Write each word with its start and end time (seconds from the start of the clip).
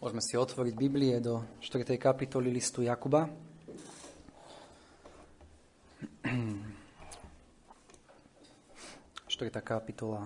Môžeme 0.00 0.24
si 0.24 0.32
otvoriť 0.32 0.74
Biblie 0.80 1.20
do 1.20 1.44
4. 1.60 1.84
kapitoly 2.00 2.48
listu 2.48 2.80
Jakuba. 2.80 3.28
4. 9.28 9.52
kapitola 9.60 10.24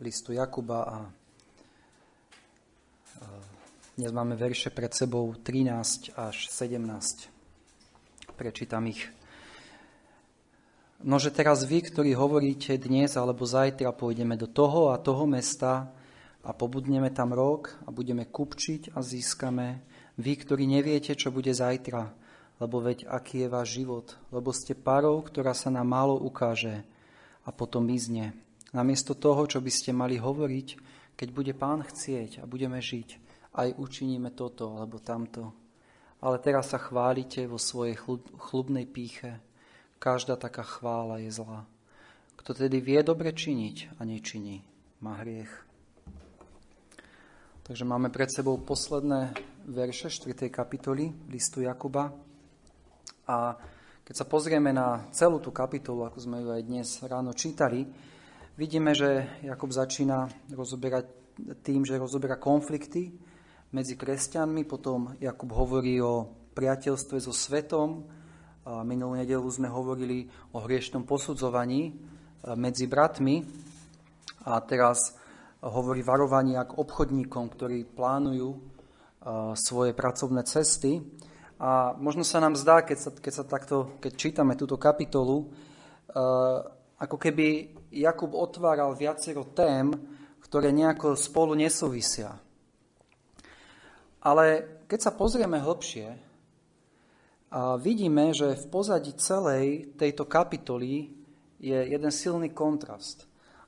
listu 0.00 0.32
Jakuba 0.32 0.80
a 0.80 1.12
dnes 4.00 4.16
máme 4.16 4.32
verše 4.32 4.72
pred 4.72 4.96
sebou 4.96 5.36
13 5.36 6.16
až 6.16 6.48
17. 6.48 8.32
Prečítam 8.32 8.88
ich. 8.88 9.12
Nože 11.04 11.28
teraz 11.36 11.68
vy, 11.68 11.84
ktorí 11.84 12.16
hovoríte 12.16 12.80
dnes 12.80 13.12
alebo 13.20 13.44
zajtra 13.44 13.92
pôjdeme 13.92 14.40
do 14.40 14.48
toho 14.48 14.88
a 14.88 14.96
toho 14.96 15.28
mesta, 15.28 15.92
a 16.46 16.54
pobudneme 16.54 17.10
tam 17.10 17.34
rok 17.34 17.74
a 17.82 17.90
budeme 17.90 18.22
kupčiť 18.22 18.94
a 18.94 19.02
získame. 19.02 19.82
Vy, 20.14 20.32
ktorí 20.46 20.70
neviete, 20.70 21.18
čo 21.18 21.34
bude 21.34 21.50
zajtra, 21.50 22.14
lebo 22.62 22.78
veď 22.78 23.10
aký 23.10 23.44
je 23.44 23.48
váš 23.50 23.68
život, 23.82 24.14
lebo 24.30 24.54
ste 24.54 24.78
parou, 24.78 25.18
ktorá 25.26 25.52
sa 25.52 25.74
nám 25.74 25.90
málo 25.90 26.14
ukáže 26.22 26.86
a 27.42 27.50
potom 27.50 27.84
mizne. 27.84 28.32
Namiesto 28.70 29.18
toho, 29.18 29.42
čo 29.50 29.58
by 29.58 29.70
ste 29.74 29.90
mali 29.90 30.22
hovoriť, 30.22 30.68
keď 31.18 31.28
bude 31.34 31.52
pán 31.58 31.82
chcieť 31.82 32.40
a 32.40 32.48
budeme 32.48 32.78
žiť, 32.78 33.18
aj 33.58 33.74
učiníme 33.82 34.30
toto 34.30 34.78
alebo 34.78 35.02
tamto. 35.02 35.50
Ale 36.22 36.38
teraz 36.40 36.72
sa 36.72 36.78
chválite 36.80 37.44
vo 37.44 37.60
svojej 37.60 37.98
chlubnej 38.40 38.86
píche. 38.88 39.42
Každá 39.98 40.38
taká 40.38 40.64
chvála 40.64 41.20
je 41.20 41.34
zlá. 41.34 41.68
Kto 42.38 42.54
tedy 42.54 42.80
vie 42.80 43.00
dobre 43.02 43.34
činiť 43.34 43.98
a 43.98 44.06
nečiní, 44.06 44.64
má 45.02 45.20
hriech. 45.20 45.65
Takže 47.66 47.82
máme 47.82 48.14
pred 48.14 48.30
sebou 48.30 48.62
posledné 48.62 49.34
verše 49.66 50.06
4. 50.06 50.54
kapitoly 50.54 51.10
listu 51.26 51.66
Jakuba. 51.66 52.14
A 53.26 53.58
keď 54.06 54.14
sa 54.14 54.22
pozrieme 54.22 54.70
na 54.70 55.02
celú 55.10 55.42
tú 55.42 55.50
kapitolu, 55.50 56.06
ako 56.06 56.14
sme 56.22 56.46
ju 56.46 56.54
aj 56.54 56.62
dnes 56.62 56.86
ráno 57.02 57.34
čítali, 57.34 57.82
vidíme, 58.54 58.94
že 58.94 59.42
Jakub 59.42 59.74
začína 59.74 60.30
rozoberať 60.54 61.10
tým, 61.66 61.82
že 61.82 61.98
rozoberá 61.98 62.38
konflikty 62.38 63.10
medzi 63.74 63.98
kresťanmi, 63.98 64.62
potom 64.62 65.18
Jakub 65.18 65.50
hovorí 65.50 65.98
o 65.98 66.22
priateľstve 66.54 67.18
so 67.18 67.34
svetom, 67.34 68.06
minulú 68.86 69.18
nedelu 69.18 69.50
sme 69.50 69.66
hovorili 69.66 70.30
o 70.54 70.62
hriešnom 70.62 71.02
posudzovaní 71.02 71.98
medzi 72.54 72.86
bratmi 72.86 73.42
a 74.46 74.54
teraz 74.62 75.18
hovorí 75.66 76.06
varovania 76.06 76.62
k 76.62 76.78
obchodníkom, 76.78 77.50
ktorí 77.50 77.82
plánujú 77.90 78.54
svoje 79.58 79.90
pracovné 79.90 80.46
cesty. 80.46 81.02
A 81.58 81.96
možno 81.98 82.22
sa 82.22 82.38
nám 82.38 82.54
zdá, 82.54 82.84
keď, 82.84 82.98
sa, 83.00 83.10
keď, 83.10 83.32
sa 83.32 83.44
takto, 83.48 83.98
keď 83.98 84.12
čítame 84.14 84.54
túto 84.54 84.78
kapitolu, 84.78 85.50
ako 86.96 87.16
keby 87.16 87.74
Jakub 87.96 88.36
otváral 88.36 88.94
viacero 88.94 89.48
tém, 89.56 89.90
ktoré 90.44 90.70
nejako 90.70 91.18
spolu 91.18 91.58
nesúvisia. 91.58 92.38
Ale 94.22 94.44
keď 94.86 95.10
sa 95.10 95.12
pozrieme 95.14 95.58
hlbšie, 95.58 96.06
vidíme, 97.82 98.34
že 98.34 98.58
v 98.58 98.66
pozadí 98.70 99.14
celej 99.18 99.96
tejto 99.96 100.26
kapitoly 100.28 101.10
je 101.58 101.78
jeden 101.78 102.12
silný 102.12 102.52
kontrast. 102.52 103.24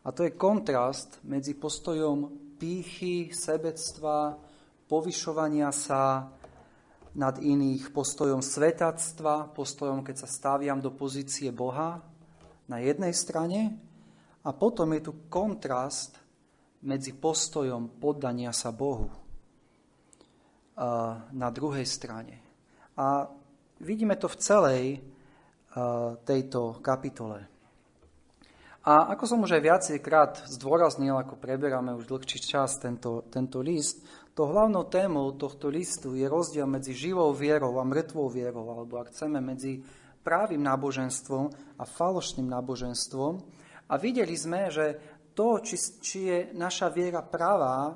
A 0.09 0.13
to 0.17 0.25
je 0.25 0.33
kontrast 0.33 1.21
medzi 1.29 1.53
postojom 1.53 2.33
pýchy, 2.57 3.29
sebectva, 3.29 4.41
povyšovania 4.89 5.69
sa 5.69 6.33
nad 7.13 7.37
iných, 7.37 7.93
postojom 7.93 8.41
svetactva, 8.41 9.53
postojom, 9.53 10.01
keď 10.01 10.25
sa 10.25 10.29
staviam 10.33 10.81
do 10.81 10.97
pozície 10.97 11.53
Boha 11.53 12.01
na 12.73 12.81
jednej 12.81 13.13
strane 13.13 13.77
a 14.41 14.49
potom 14.57 14.97
je 14.97 15.13
tu 15.13 15.13
kontrast 15.29 16.17
medzi 16.89 17.13
postojom 17.13 18.01
poddania 18.01 18.57
sa 18.57 18.73
Bohu 18.73 19.13
na 21.37 21.49
druhej 21.53 21.85
strane. 21.85 22.41
A 22.97 23.29
vidíme 23.85 24.17
to 24.17 24.33
v 24.33 24.41
celej 24.41 24.85
tejto 26.25 26.81
kapitole. 26.81 27.58
A 28.89 29.13
ako 29.13 29.25
som 29.29 29.45
už 29.45 29.61
aj 29.61 29.63
viacejkrát 29.69 30.33
zdôraznil, 30.49 31.13
ako 31.13 31.37
preberáme 31.37 31.93
už 31.93 32.09
dlhší 32.09 32.41
čas 32.41 32.81
tento, 32.81 33.21
tento 33.29 33.61
list, 33.61 34.01
to 34.33 34.49
hlavnou 34.49 34.89
témou 34.89 35.29
tohto 35.37 35.69
listu 35.69 36.17
je 36.17 36.25
rozdiel 36.25 36.65
medzi 36.65 36.97
živou 36.97 37.29
vierou 37.37 37.77
a 37.77 37.85
mŕtvou 37.85 38.33
vierou, 38.33 38.65
alebo 38.73 38.97
ak 38.97 39.13
chceme, 39.13 39.45
medzi 39.45 39.85
právým 40.25 40.65
náboženstvom 40.65 41.53
a 41.77 41.85
falošným 41.85 42.49
náboženstvom. 42.49 43.45
A 43.93 43.95
videli 44.01 44.33
sme, 44.33 44.73
že 44.73 44.97
to, 45.37 45.61
či, 45.61 45.77
či 46.01 46.19
je 46.25 46.39
naša 46.57 46.89
viera 46.89 47.21
pravá, 47.21 47.93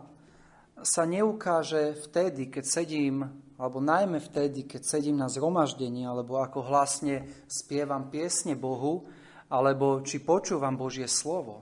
sa 0.84 1.08
neukáže 1.08 1.96
vtedy, 2.04 2.52
keď 2.52 2.64
sedím, 2.68 3.24
alebo 3.56 3.80
najmä 3.80 4.20
vtedy, 4.20 4.68
keď 4.68 4.84
sedím 4.84 5.16
na 5.16 5.32
zhromaždení, 5.32 6.04
alebo 6.04 6.36
ako 6.36 6.68
hlasne 6.68 7.48
spievam 7.48 8.12
piesne 8.12 8.60
Bohu, 8.60 9.08
alebo 9.52 10.00
či 10.00 10.24
počúvam 10.24 10.80
Božie 10.80 11.04
slovo. 11.04 11.60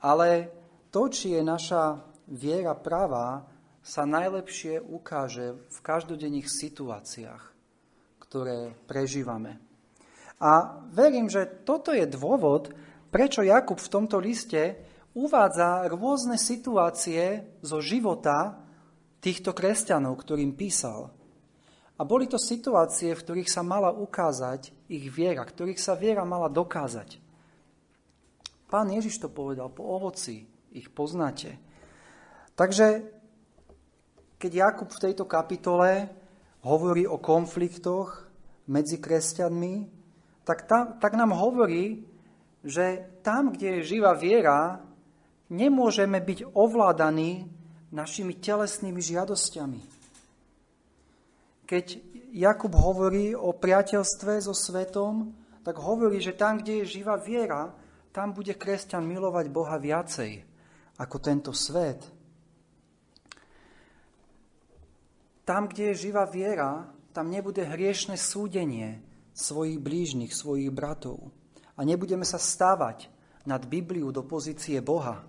Ale 0.00 0.48
to, 0.88 1.12
či 1.12 1.36
je 1.36 1.42
naša 1.44 2.00
viera 2.32 2.72
pravá, 2.72 3.44
sa 3.84 4.08
najlepšie 4.08 4.80
ukáže 4.80 5.60
v 5.68 5.78
každodenných 5.84 6.48
situáciách, 6.48 7.42
ktoré 8.24 8.72
prežívame. 8.88 9.60
A 10.40 10.80
verím, 10.88 11.28
že 11.28 11.44
toto 11.68 11.92
je 11.92 12.08
dôvod, 12.08 12.72
prečo 13.12 13.44
Jakub 13.44 13.76
v 13.76 13.92
tomto 13.92 14.16
liste 14.16 14.80
uvádza 15.12 15.84
rôzne 15.92 16.40
situácie 16.40 17.44
zo 17.60 17.84
života 17.84 18.56
týchto 19.20 19.52
kresťanov, 19.52 20.16
ktorým 20.24 20.56
písal. 20.56 21.12
A 21.94 22.02
boli 22.02 22.26
to 22.26 22.42
situácie, 22.42 23.14
v 23.14 23.22
ktorých 23.22 23.50
sa 23.50 23.62
mala 23.62 23.94
ukázať 23.94 24.74
ich 24.90 25.06
viera, 25.14 25.46
ktorých 25.46 25.78
sa 25.78 25.94
viera 25.94 26.26
mala 26.26 26.50
dokázať. 26.50 27.22
Pán 28.66 28.90
Ježiš 28.90 29.22
to 29.22 29.30
povedal, 29.30 29.70
po 29.70 29.86
ovoci 29.86 30.50
ich 30.74 30.90
poznáte. 30.90 31.54
Takže 32.58 33.06
keď 34.42 34.50
Jakub 34.50 34.90
v 34.90 35.02
tejto 35.06 35.24
kapitole 35.30 36.10
hovorí 36.66 37.06
o 37.06 37.22
konfliktoch 37.22 38.26
medzi 38.66 38.98
kresťanmi, 38.98 39.74
tak, 40.42 40.66
tam, 40.66 40.98
tak 40.98 41.14
nám 41.14 41.30
hovorí, 41.30 42.02
že 42.66 43.06
tam, 43.22 43.54
kde 43.54 43.78
je 43.78 43.96
živá 43.96 44.18
viera, 44.18 44.82
nemôžeme 45.46 46.18
byť 46.18 46.50
ovládaní 46.58 47.46
našimi 47.94 48.34
telesnými 48.34 48.98
žiadosťami. 48.98 49.93
Keď 51.64 51.84
Jakub 52.34 52.74
hovorí 52.74 53.32
o 53.32 53.54
priateľstve 53.54 54.42
so 54.42 54.52
svetom, 54.52 55.32
tak 55.64 55.80
hovorí, 55.80 56.20
že 56.20 56.36
tam, 56.36 56.60
kde 56.60 56.84
je 56.84 57.00
živá 57.00 57.16
viera, 57.16 57.72
tam 58.12 58.36
bude 58.36 58.52
kresťan 58.54 59.02
milovať 59.02 59.46
Boha 59.48 59.80
viacej 59.80 60.44
ako 61.00 61.16
tento 61.18 61.50
svet. 61.50 62.04
Tam, 65.44 65.68
kde 65.68 65.92
je 65.92 66.08
živá 66.08 66.24
viera, 66.24 66.88
tam 67.12 67.28
nebude 67.28 67.60
hriešne 67.60 68.16
súdenie 68.16 69.02
svojich 69.34 69.82
blížnych, 69.82 70.32
svojich 70.32 70.70
bratov. 70.70 71.30
A 71.74 71.82
nebudeme 71.82 72.22
sa 72.22 72.38
stávať 72.38 73.10
nad 73.44 73.66
Bibliu 73.66 74.14
do 74.14 74.22
pozície 74.24 74.78
Boha. 74.80 75.26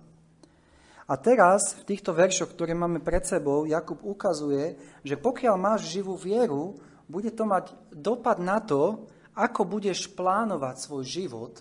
A 1.06 1.14
teraz 1.14 1.78
v 1.78 1.94
týchto 1.94 2.10
veršoch, 2.10 2.50
ktoré 2.50 2.74
máme 2.74 2.98
pred 2.98 3.22
sebou, 3.22 3.62
Jakub 3.62 4.02
ukazuje, 4.02 4.74
že 5.06 5.14
pokiaľ 5.14 5.54
máš 5.54 5.86
živú 5.86 6.18
vieru, 6.18 6.74
bude 7.06 7.30
to 7.30 7.46
mať 7.46 7.70
dopad 7.94 8.42
na 8.42 8.58
to, 8.58 9.06
ako 9.38 9.62
budeš 9.68 10.10
plánovať 10.10 10.82
svoj 10.82 11.04
život 11.06 11.54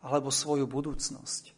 alebo 0.00 0.32
svoju 0.32 0.64
budúcnosť. 0.64 1.52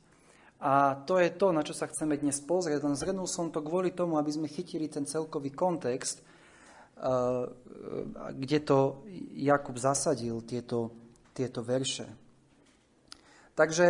A 0.62 0.94
to 1.06 1.18
je 1.18 1.30
to, 1.34 1.50
na 1.50 1.62
čo 1.62 1.74
sa 1.74 1.90
chceme 1.90 2.18
dnes 2.18 2.38
pozrieť. 2.42 2.86
Len 2.86 2.98
zhrnul 2.98 3.26
som 3.26 3.50
to 3.50 3.62
kvôli 3.62 3.94
tomu, 3.94 4.18
aby 4.18 4.30
sme 4.30 4.50
chytili 4.50 4.86
ten 4.86 5.06
celkový 5.06 5.50
kontext, 5.54 6.22
eh, 6.22 7.46
kde 8.34 8.58
to 8.62 9.06
Jakub 9.38 9.78
zasadil, 9.78 10.42
tieto, 10.46 10.94
tieto 11.34 11.66
verše. 11.66 12.06
Takže 13.58 13.86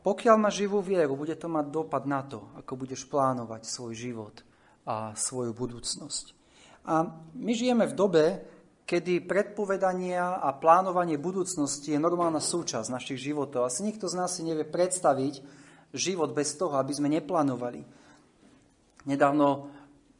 pokiaľ 0.00 0.36
máš 0.40 0.64
živú 0.64 0.80
vieru, 0.80 1.12
bude 1.12 1.36
to 1.36 1.48
mať 1.48 1.66
dopad 1.68 2.08
na 2.08 2.24
to, 2.24 2.48
ako 2.56 2.72
budeš 2.76 3.04
plánovať 3.04 3.68
svoj 3.68 3.92
život 3.92 4.36
a 4.88 5.12
svoju 5.12 5.52
budúcnosť. 5.52 6.32
A 6.88 7.04
my 7.36 7.52
žijeme 7.52 7.84
v 7.84 7.94
dobe, 7.94 8.24
kedy 8.88 9.22
predpovedania 9.22 10.40
a 10.40 10.50
plánovanie 10.56 11.20
budúcnosti 11.20 11.94
je 11.94 12.00
normálna 12.02 12.42
súčasť 12.42 12.90
našich 12.90 13.30
životov. 13.30 13.68
Asi 13.68 13.86
nikto 13.86 14.10
z 14.10 14.18
nás 14.18 14.34
si 14.34 14.42
nevie 14.42 14.66
predstaviť 14.66 15.44
život 15.94 16.34
bez 16.34 16.58
toho, 16.58 16.74
aby 16.74 16.90
sme 16.90 17.12
neplánovali. 17.12 17.84
Nedávno, 19.06 19.70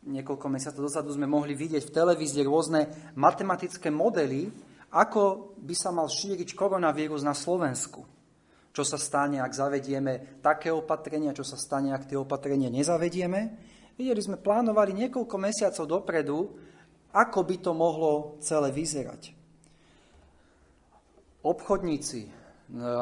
niekoľko 0.07 0.47
mesiacov 0.47 0.87
dozadu, 0.87 1.11
sme 1.11 1.27
mohli 1.27 1.59
vidieť 1.59 1.83
v 1.89 1.95
televízii 1.95 2.47
rôzne 2.47 3.13
matematické 3.19 3.91
modely, 3.91 4.53
ako 4.95 5.57
by 5.59 5.75
sa 5.75 5.91
mal 5.91 6.07
šíriť 6.07 6.55
koronavírus 6.55 7.27
na 7.27 7.35
Slovensku. 7.35 8.20
Čo 8.71 8.87
sa 8.87 8.99
stane, 8.99 9.43
ak 9.43 9.51
zavedieme 9.51 10.43
také 10.43 10.71
opatrenia, 10.71 11.35
čo 11.35 11.43
sa 11.43 11.59
stane, 11.59 11.91
ak 11.91 12.07
tie 12.07 12.19
opatrenia 12.19 12.71
nezavedieme. 12.71 13.41
Videli 13.99 14.23
sme, 14.23 14.39
plánovali 14.39 14.95
niekoľko 14.95 15.37
mesiacov 15.37 15.85
dopredu, 15.85 16.39
ako 17.11 17.39
by 17.43 17.57
to 17.59 17.73
mohlo 17.75 18.39
celé 18.39 18.71
vyzerať. 18.71 19.35
Obchodníci, 21.43 22.41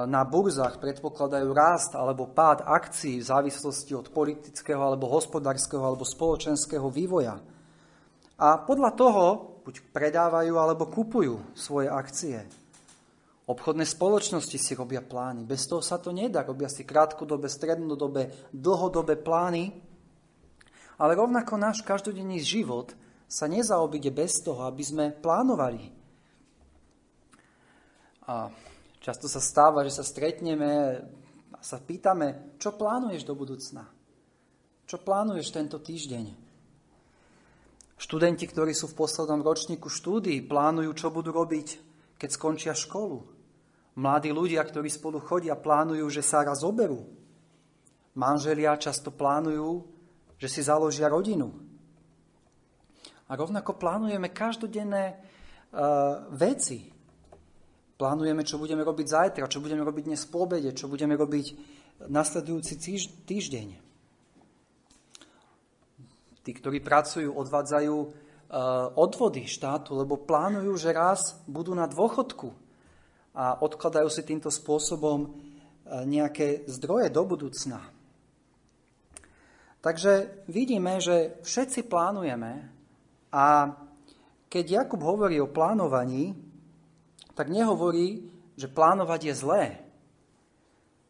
na 0.08 0.24
burzách 0.24 0.80
predpokladajú 0.80 1.52
rast 1.52 1.92
alebo 1.92 2.32
pád 2.32 2.64
akcií 2.64 3.20
v 3.20 3.28
závislosti 3.28 3.92
od 3.92 4.08
politického 4.08 4.80
alebo 4.80 5.12
hospodárskeho 5.12 5.84
alebo 5.84 6.08
spoločenského 6.08 6.88
vývoja. 6.88 7.36
A 8.40 8.64
podľa 8.64 8.90
toho 8.96 9.24
buď 9.68 9.92
predávajú 9.92 10.54
alebo 10.56 10.88
kupujú 10.88 11.52
svoje 11.52 11.92
akcie. 11.92 12.48
Obchodné 13.48 13.88
spoločnosti 13.88 14.60
si 14.60 14.76
robia 14.76 15.00
plány. 15.00 15.48
Bez 15.48 15.64
toho 15.64 15.80
sa 15.80 15.96
to 15.96 16.12
nedá. 16.12 16.44
Robia 16.44 16.68
si 16.68 16.84
krátkodobé, 16.84 17.48
strednodobé, 17.48 18.52
dlhodobé 18.52 19.16
plány. 19.16 19.72
Ale 21.00 21.16
rovnako 21.16 21.56
náš 21.56 21.80
každodenný 21.80 22.44
život 22.44 22.92
sa 23.24 23.48
nezaobíde 23.48 24.12
bez 24.12 24.44
toho, 24.44 24.68
aby 24.68 24.84
sme 24.84 25.04
plánovali. 25.16 25.96
A 28.28 28.52
Často 29.08 29.24
sa 29.24 29.40
stáva, 29.40 29.86
že 29.88 29.94
sa 29.94 30.04
stretneme 30.04 31.00
a 31.54 31.60
sa 31.64 31.80
pýtame, 31.80 32.58
čo 32.60 32.76
plánuješ 32.76 33.24
do 33.24 33.32
budúcna? 33.32 33.88
Čo 34.84 35.00
plánuješ 35.00 35.48
tento 35.48 35.78
týždeň? 35.78 36.36
Študenti, 37.98 38.44
ktorí 38.44 38.76
sú 38.76 38.92
v 38.92 39.00
poslednom 39.00 39.40
ročníku 39.40 39.88
štúdií, 39.88 40.44
plánujú, 40.44 40.92
čo 40.92 41.08
budú 41.08 41.32
robiť, 41.32 41.68
keď 42.20 42.28
skončia 42.30 42.74
školu. 42.76 43.37
Mladí 43.98 44.30
ľudia, 44.30 44.62
ktorí 44.62 44.86
spolu 44.86 45.18
chodia, 45.18 45.58
plánujú, 45.58 46.06
že 46.06 46.22
sa 46.22 46.46
raz 46.46 46.62
oberú. 46.62 47.02
Manželia 48.14 48.78
často 48.78 49.10
plánujú, 49.10 49.82
že 50.38 50.46
si 50.46 50.62
založia 50.62 51.10
rodinu. 51.10 51.50
A 53.26 53.34
rovnako 53.34 53.74
plánujeme 53.74 54.30
každodenné 54.30 55.18
uh, 55.18 56.30
veci, 56.30 56.94
Plánujeme, 57.98 58.46
čo 58.46 58.62
budeme 58.62 58.86
robiť 58.86 59.06
zajtra, 59.10 59.50
čo 59.50 59.58
budeme 59.58 59.82
robiť 59.82 60.06
dnes 60.06 60.22
po 60.30 60.46
obede, 60.46 60.70
čo 60.70 60.86
budeme 60.86 61.18
robiť 61.18 61.46
nasledujúci 62.06 62.78
týždeň. 63.26 63.68
Tí, 66.46 66.50
ktorí 66.54 66.78
pracujú, 66.78 67.34
odvádzajú 67.34 67.96
uh, 67.98 68.08
odvody 68.94 69.50
štátu, 69.50 69.98
lebo 69.98 70.14
plánujú, 70.14 70.78
že 70.78 70.94
raz 70.94 71.42
budú 71.50 71.74
na 71.74 71.90
dôchodku 71.90 72.67
a 73.34 73.60
odkladajú 73.60 74.08
si 74.08 74.22
týmto 74.24 74.48
spôsobom 74.48 75.18
uh, 75.24 75.30
nejaké 76.04 76.68
zdroje 76.68 77.08
do 77.12 77.22
budúcna. 77.24 77.80
Takže 79.78 80.44
vidíme, 80.50 80.98
že 80.98 81.38
všetci 81.46 81.86
plánujeme 81.86 82.66
a 83.30 83.72
keď 84.48 84.64
Jakub 84.84 85.00
hovorí 85.04 85.38
o 85.38 85.52
plánovaní, 85.52 86.34
tak 87.36 87.52
nehovorí, 87.52 88.26
že 88.58 88.66
plánovať 88.66 89.20
je 89.30 89.34
zlé. 89.36 89.64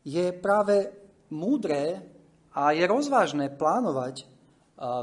Je 0.04 0.28
práve 0.34 0.92
múdre 1.32 2.04
a 2.52 2.76
je 2.76 2.84
rozvážne 2.84 3.48
plánovať 3.48 4.28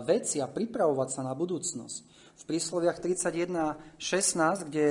veci 0.06 0.38
a 0.44 0.48
pripravovať 0.48 1.10
sa 1.10 1.22
na 1.24 1.34
budúcnosť. 1.34 2.15
V 2.36 2.44
prísloviach 2.44 3.02
31.16, 3.02 4.70
kde 4.70 4.88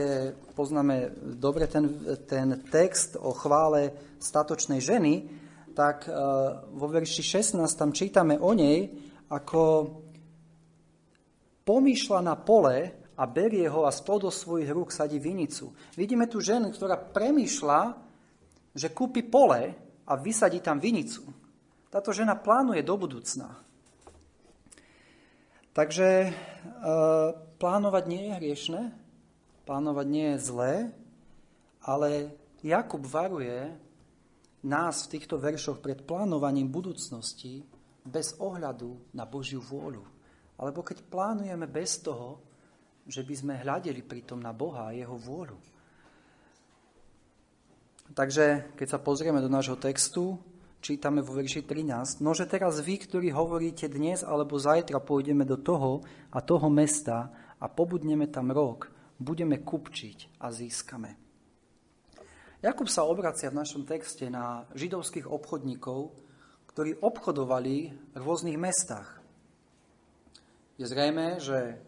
poznáme 0.58 1.12
dobre 1.38 1.70
ten, 1.70 1.86
ten 2.24 2.64
text 2.66 3.20
o 3.20 3.30
chvále 3.30 3.94
statočnej 4.18 4.80
ženy, 4.80 5.14
tak 5.74 6.06
vo 6.70 6.86
verši 6.86 7.22
16 7.54 7.66
tam 7.74 7.90
čítame 7.90 8.38
o 8.38 8.54
nej, 8.54 8.90
ako 9.30 9.62
pomýšľa 11.66 12.20
na 12.22 12.36
pole 12.36 12.76
a 13.16 13.24
berie 13.24 13.66
ho 13.66 13.86
a 13.86 13.90
spod 13.90 14.28
svojich 14.28 14.70
rúk 14.70 14.92
sadí 14.92 15.16
vinicu. 15.16 15.72
Vidíme 15.96 16.28
tu 16.28 16.44
ženu, 16.44 16.70
ktorá 16.70 16.98
premýšľa, 16.98 17.80
že 18.74 18.92
kúpi 18.92 19.24
pole 19.24 19.72
a 20.04 20.12
vysadí 20.20 20.60
tam 20.60 20.76
vinicu. 20.76 21.24
Táto 21.88 22.12
žena 22.12 22.36
plánuje 22.36 22.84
do 22.84 22.94
budúcna. 23.00 23.63
Takže 25.74 26.30
e, 26.30 26.32
plánovať 27.58 28.04
nie 28.06 28.30
je 28.30 28.36
hriešne, 28.38 28.82
plánovať 29.66 30.06
nie 30.06 30.26
je 30.34 30.38
zlé, 30.38 30.74
ale 31.82 32.30
Jakub 32.62 33.02
varuje 33.02 33.74
nás 34.64 35.04
v 35.04 35.18
týchto 35.18 35.36
veršoch 35.36 35.82
pred 35.82 36.00
plánovaním 36.06 36.70
budúcnosti 36.70 37.66
bez 38.06 38.38
ohľadu 38.38 39.12
na 39.18 39.26
Božiu 39.26 39.58
vôľu. 39.58 40.06
Alebo 40.62 40.86
keď 40.86 41.02
plánujeme 41.10 41.66
bez 41.66 41.98
toho, 41.98 42.38
že 43.04 43.26
by 43.26 43.34
sme 43.34 43.60
hľadeli 43.60 44.00
pritom 44.00 44.38
na 44.38 44.54
Boha 44.54 44.88
a 44.88 44.96
jeho 44.96 45.18
vôľu. 45.18 45.58
Takže, 48.14 48.76
keď 48.78 48.88
sa 48.88 49.02
pozrieme 49.02 49.42
do 49.42 49.50
nášho 49.50 49.74
textu, 49.74 50.38
čítame 50.84 51.24
vo 51.24 51.40
verši 51.40 51.64
13, 51.64 52.20
nože 52.20 52.44
teraz 52.44 52.84
vy, 52.84 53.00
ktorí 53.00 53.32
hovoríte 53.32 53.88
dnes 53.88 54.20
alebo 54.20 54.60
zajtra 54.60 55.00
pôjdeme 55.00 55.48
do 55.48 55.56
toho 55.56 56.04
a 56.28 56.44
toho 56.44 56.68
mesta 56.68 57.32
a 57.56 57.64
pobudneme 57.72 58.28
tam 58.28 58.52
rok, 58.52 58.92
budeme 59.16 59.64
kupčiť 59.64 60.36
a 60.44 60.52
získame. 60.52 61.16
Jakub 62.60 62.84
sa 62.92 63.08
obracia 63.08 63.48
v 63.48 63.64
našom 63.64 63.88
texte 63.88 64.28
na 64.28 64.68
židovských 64.76 65.24
obchodníkov, 65.24 66.12
ktorí 66.68 67.00
obchodovali 67.00 67.76
v 68.12 68.20
rôznych 68.20 68.60
mestách. 68.60 69.24
Je 70.76 70.84
zrejme, 70.84 71.40
že 71.40 71.80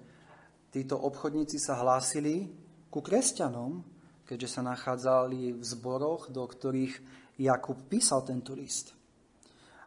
títo 0.72 0.96
obchodníci 0.96 1.60
sa 1.60 1.76
hlásili 1.84 2.48
ku 2.88 3.04
kresťanom, 3.04 3.84
keďže 4.24 4.56
sa 4.56 4.62
nachádzali 4.64 5.52
v 5.56 5.62
zboroch, 5.64 6.32
do 6.32 6.44
ktorých 6.44 7.25
Jakub 7.36 7.76
písal 7.88 8.24
tento 8.24 8.56
list. 8.56 8.96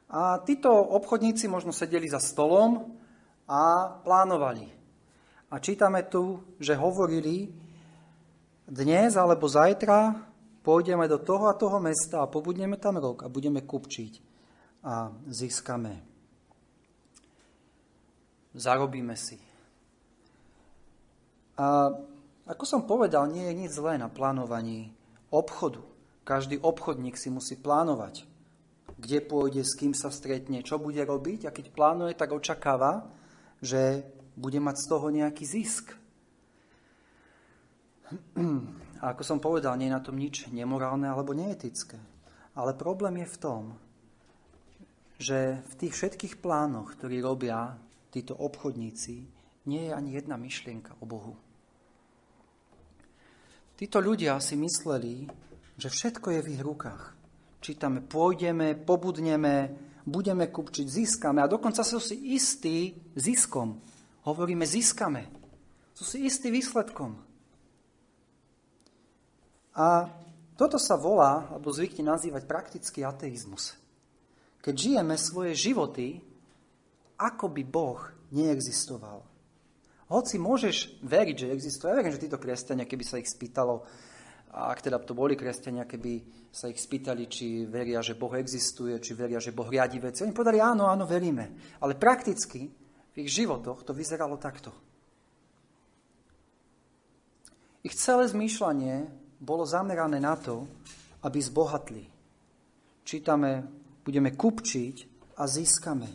A 0.10 0.42
títo 0.42 0.74
obchodníci 0.74 1.46
možno 1.46 1.70
sedeli 1.70 2.10
za 2.10 2.18
stolom 2.18 2.98
a 3.46 3.94
plánovali. 4.02 4.66
A 5.50 5.58
čítame 5.58 6.06
tu, 6.06 6.42
že 6.62 6.78
hovorili, 6.78 7.50
dnes 8.70 9.18
alebo 9.18 9.50
zajtra 9.50 10.30
pôjdeme 10.62 11.10
do 11.10 11.18
toho 11.18 11.50
a 11.50 11.58
toho 11.58 11.82
mesta 11.82 12.22
a 12.22 12.30
pobudneme 12.30 12.78
tam 12.78 13.02
rok 13.02 13.26
a 13.26 13.34
budeme 13.34 13.66
kupčiť 13.66 14.14
a 14.86 15.10
získame. 15.26 16.06
Zarobíme 18.54 19.18
si. 19.18 19.42
A 21.58 21.94
ako 22.50 22.64
som 22.66 22.86
povedal, 22.86 23.30
nie 23.30 23.46
je 23.46 23.58
nič 23.66 23.72
zlé 23.78 24.02
na 24.02 24.10
plánovaní 24.10 24.90
obchodu. 25.30 25.86
Každý 26.30 26.62
obchodník 26.62 27.18
si 27.18 27.34
musí 27.34 27.58
plánovať, 27.58 28.22
kde 29.02 29.18
pôjde, 29.26 29.66
s 29.66 29.74
kým 29.74 29.98
sa 29.98 30.14
stretne, 30.14 30.62
čo 30.62 30.78
bude 30.78 31.02
robiť 31.02 31.50
a 31.50 31.56
keď 31.56 31.74
plánuje, 31.74 32.14
tak 32.14 32.38
očakáva, 32.38 33.10
že 33.66 34.06
bude 34.38 34.62
mať 34.62 34.78
z 34.78 34.86
toho 34.86 35.10
nejaký 35.10 35.42
zisk. 35.50 35.98
A 39.02 39.04
ako 39.18 39.26
som 39.26 39.42
povedal, 39.42 39.74
nie 39.74 39.90
je 39.90 39.98
na 39.98 40.06
tom 40.06 40.22
nič 40.22 40.54
nemorálne 40.54 41.10
alebo 41.10 41.34
neetické. 41.34 41.98
Ale 42.54 42.78
problém 42.78 43.26
je 43.26 43.34
v 43.34 43.42
tom, 43.42 43.64
že 45.18 45.66
v 45.66 45.74
tých 45.82 45.98
všetkých 45.98 46.46
plánoch, 46.46 46.94
ktorí 46.94 47.26
robia 47.26 47.74
títo 48.14 48.38
obchodníci, 48.38 49.16
nie 49.66 49.82
je 49.90 49.98
ani 49.98 50.14
jedna 50.14 50.38
myšlienka 50.38 50.94
o 51.02 51.10
Bohu. 51.10 51.34
Títo 53.82 53.98
ľudia 53.98 54.38
si 54.38 54.54
mysleli, 54.60 55.49
že 55.80 55.90
všetko 55.90 56.28
je 56.36 56.40
v 56.44 56.52
ich 56.54 56.62
rukách. 56.62 57.16
Čítame, 57.64 58.04
pôjdeme, 58.04 58.76
pobudneme, 58.76 59.72
budeme 60.04 60.48
kupčiť, 60.52 60.86
získame 60.88 61.40
a 61.40 61.52
dokonca 61.52 61.84
sú 61.84 62.00
si 62.04 62.36
istí 62.36 62.96
ziskom. 63.16 63.80
Hovoríme, 64.28 64.68
získame. 64.68 65.32
Sú 65.96 66.04
si 66.04 66.24
istí 66.24 66.52
výsledkom. 66.52 67.20
A 69.76 70.12
toto 70.60 70.76
sa 70.76 71.00
volá, 71.00 71.48
alebo 71.48 71.72
zvykne 71.72 72.12
nazývať 72.12 72.44
praktický 72.44 73.08
ateizmus. 73.08 73.80
Keď 74.60 74.76
žijeme 74.76 75.16
svoje 75.16 75.56
životy, 75.56 76.20
ako 77.16 77.48
by 77.48 77.64
Boh 77.64 78.00
neexistoval. 78.36 79.24
Hoci 80.10 80.36
môžeš 80.42 81.00
veriť, 81.06 81.36
že 81.48 81.54
existuje, 81.54 81.88
ja 81.92 81.96
verím, 81.96 82.12
že 82.12 82.26
títo 82.26 82.42
kresťania, 82.42 82.90
keby 82.90 83.04
sa 83.06 83.22
ich 83.22 83.30
spýtalo, 83.30 83.86
a 84.50 84.74
ak 84.74 84.82
teda 84.82 84.98
to 85.06 85.14
boli 85.14 85.38
kresťania, 85.38 85.86
keby 85.86 86.26
sa 86.50 86.66
ich 86.66 86.82
spýtali, 86.82 87.30
či 87.30 87.70
veria, 87.70 88.02
že 88.02 88.18
Boh 88.18 88.34
existuje, 88.34 88.98
či 88.98 89.14
veria, 89.14 89.38
že 89.38 89.54
Boh 89.54 89.70
riadi 89.70 90.02
veci. 90.02 90.26
Oni 90.26 90.34
povedali, 90.34 90.58
áno, 90.58 90.90
áno, 90.90 91.06
veríme. 91.06 91.78
Ale 91.86 91.94
prakticky 91.94 92.66
v 93.14 93.16
ich 93.22 93.30
životoch 93.30 93.86
to 93.86 93.94
vyzeralo 93.94 94.42
takto. 94.42 94.74
Ich 97.86 97.94
celé 97.94 98.26
zmýšľanie 98.26 99.08
bolo 99.40 99.64
zamerané 99.64 100.18
na 100.18 100.34
to, 100.36 100.66
aby 101.24 101.40
zbohatli. 101.40 102.04
Čítame, 103.06 103.64
budeme 104.02 104.34
kupčiť 104.34 104.96
a 105.38 105.46
získame. 105.46 106.10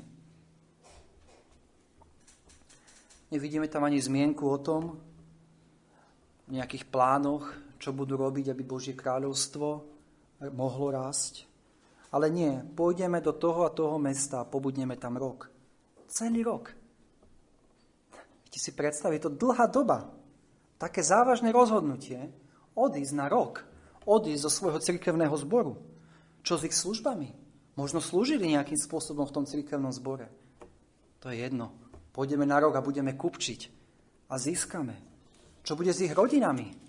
Nevidíme 3.31 3.71
tam 3.71 3.87
ani 3.87 4.03
zmienku 4.03 4.45
o 4.45 4.59
tom, 4.61 4.83
v 6.45 6.61
nejakých 6.61 6.85
plánoch, 6.93 7.64
čo 7.85 7.93
budú 7.93 8.17
robiť, 8.17 8.49
aby 8.49 8.65
Božie 8.65 8.97
kráľovstvo 8.97 9.85
mohlo 10.57 10.89
rásť. 10.89 11.45
Ale 12.17 12.33
nie, 12.33 12.65
pôjdeme 12.73 13.21
do 13.21 13.37
toho 13.37 13.69
a 13.69 13.75
toho 13.77 14.01
mesta 14.01 14.41
a 14.41 14.49
pobudneme 14.49 14.97
tam 14.97 15.21
rok. 15.21 15.53
Celý 16.09 16.41
rok. 16.41 16.73
Viete 18.49 18.57
si 18.57 18.73
predstaviť, 18.73 19.29
to 19.29 19.37
dlhá 19.37 19.69
doba 19.69 20.09
také 20.81 21.05
závažné 21.05 21.53
rozhodnutie 21.53 22.33
odísť 22.73 23.13
na 23.13 23.29
rok, 23.29 23.69
odísť 24.09 24.43
zo 24.49 24.51
svojho 24.51 24.81
cirkevného 24.81 25.35
zboru. 25.37 25.77
Čo 26.41 26.57
s 26.57 26.65
ich 26.65 26.73
službami? 26.73 27.37
Možno 27.75 28.01
slúžili 28.01 28.55
nejakým 28.55 28.79
spôsobom 28.79 29.27
v 29.29 29.35
tom 29.35 29.45
cirkevnom 29.45 29.91
zbore. 29.91 30.31
To 31.21 31.29
je 31.29 31.43
jedno. 31.43 31.75
Pôjdeme 32.15 32.47
na 32.47 32.63
rok 32.63 32.79
a 32.79 32.85
budeme 32.85 33.13
kupčiť 33.19 33.61
a 34.31 34.39
získame. 34.39 34.95
Čo 35.67 35.75
bude 35.75 35.91
s 35.91 36.05
ich 36.05 36.15
rodinami? 36.15 36.84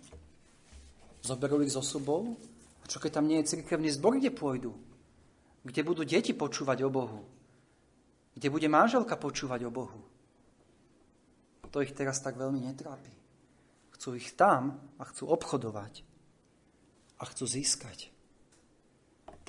Zoberú 1.25 1.65
ich 1.65 1.74
zo 1.74 1.82
sobou? 1.82 2.38
A 2.79 2.86
čo 2.86 3.01
keď 3.01 3.17
tam 3.17 3.25
nie 3.25 3.41
je 3.41 3.58
cirkevný 3.58 3.89
zbor, 3.89 4.22
kde 4.22 4.29
pôjdu? 4.29 4.77
Kde 5.65 5.82
budú 5.82 6.05
deti 6.05 6.38
počúvať 6.38 6.86
o 6.86 6.94
Bohu? 6.94 7.25
Kde 8.38 8.53
bude 8.53 8.70
manželka 8.70 9.17
počúvať 9.17 9.65
o 9.65 9.74
Bohu? 9.74 10.00
To 11.74 11.82
ich 11.82 11.98
teraz 11.98 12.22
tak 12.22 12.38
veľmi 12.38 12.62
netrápi. 12.62 13.10
Chcú 13.98 14.13
ich 14.13 14.38
tam 14.38 14.77
a 15.01 15.03
chcú 15.10 15.34
obchodovať 15.34 16.05
a 17.17 17.24
chcú 17.25 17.50
získať. 17.50 18.13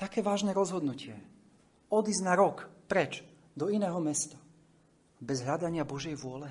Také 0.01 0.25
vážne 0.25 0.57
rozhodnutie. 0.57 1.13
Odísť 1.93 2.25
na 2.25 2.33
rok 2.33 2.65
preč 2.89 3.21
do 3.53 3.69
iného 3.69 4.01
mesta. 4.01 4.35
Bez 5.21 5.45
hľadania 5.45 5.85
Božej 5.85 6.17
vôle. 6.17 6.49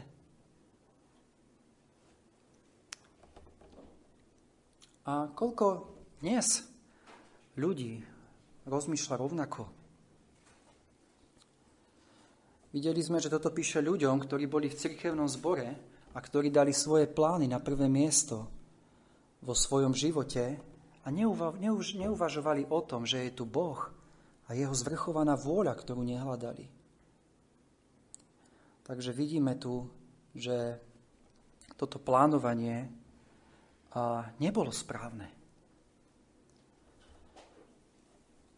A 5.07 5.31
koľko 5.31 5.87
dnes 6.19 6.67
ľudí 7.55 8.03
rozmýšľa 8.67 9.15
rovnako? 9.23 9.71
Videli 12.75 12.99
sme, 13.07 13.23
že 13.23 13.31
toto 13.31 13.55
píše 13.55 13.79
ľuďom, 13.79 14.19
ktorí 14.27 14.51
boli 14.51 14.67
v 14.67 14.75
cirkevnom 14.75 15.31
zbore 15.31 15.79
a 16.11 16.19
ktorí 16.19 16.51
dali 16.51 16.75
svoje 16.75 17.07
plány 17.07 17.47
na 17.47 17.63
prvé 17.63 17.87
miesto 17.87 18.51
vo 19.47 19.55
svojom 19.55 19.95
živote 19.95 20.59
a 21.01 21.09
neuvažovali 21.15 22.67
o 22.67 22.81
tom, 22.83 23.07
že 23.07 23.31
je 23.31 23.33
tu 23.39 23.47
Boh 23.47 23.79
a 24.51 24.59
jeho 24.59 24.75
zvrchovaná 24.75 25.39
vôľa, 25.39 25.79
ktorú 25.79 26.03
nehľadali. 26.03 26.67
Takže 28.83 29.15
vidíme 29.15 29.55
tu, 29.55 29.87
že 30.35 30.83
toto 31.79 32.03
plánovanie 32.03 33.06
nebolo 34.37 34.69
správne. 34.69 35.33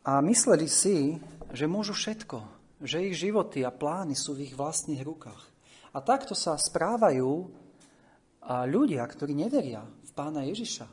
A 0.08 0.18
mysleli 0.24 0.66
si, 0.66 1.20
že 1.52 1.68
môžu 1.68 1.92
všetko, 1.94 2.40
že 2.80 3.04
ich 3.06 3.18
životy 3.18 3.60
a 3.62 3.70
plány 3.70 4.16
sú 4.16 4.34
v 4.34 4.48
ich 4.48 4.54
vlastných 4.56 5.04
rukách. 5.04 5.42
A 5.92 6.00
takto 6.00 6.32
sa 6.32 6.56
správajú 6.56 7.48
ľudia, 8.48 9.04
ktorí 9.04 9.36
neveria 9.36 9.84
v 9.84 10.10
pána 10.16 10.48
Ježiša. 10.48 10.88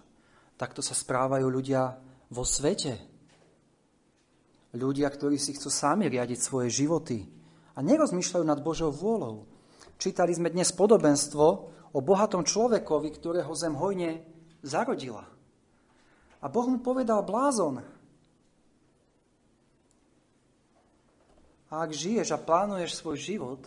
Takto 0.59 0.83
sa 0.83 0.91
správajú 0.91 1.47
ľudia 1.47 1.95
vo 2.27 2.43
svete. 2.43 2.99
Ľudia, 4.75 5.07
ktorí 5.07 5.39
si 5.39 5.55
chcú 5.55 5.71
sami 5.71 6.11
riadiť 6.11 6.39
svoje 6.39 6.67
životy 6.67 7.23
a 7.75 7.79
nerozmýšľajú 7.79 8.43
nad 8.43 8.59
Božou 8.59 8.91
vôľou. 8.91 9.47
Čítali 9.95 10.35
sme 10.35 10.51
dnes 10.51 10.75
podobenstvo 10.75 11.45
o 11.95 11.99
bohatom 12.03 12.43
človekovi, 12.43 13.09
ktorého 13.15 13.51
zem 13.55 13.71
hojne 13.79 14.34
zarodila. 14.65 15.29
A 16.41 16.45
Boh 16.49 16.65
mu 16.65 16.81
povedal 16.81 17.21
blázon. 17.21 17.85
Ak 21.69 21.89
žiješ 21.93 22.33
a 22.33 22.41
plánuješ 22.41 22.97
svoj 22.97 23.17
život, 23.21 23.61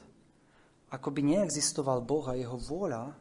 ako 0.90 1.08
by 1.14 1.20
neexistoval 1.22 2.02
Boh 2.02 2.26
a 2.26 2.34
jeho 2.34 2.58
vôľa, 2.58 3.14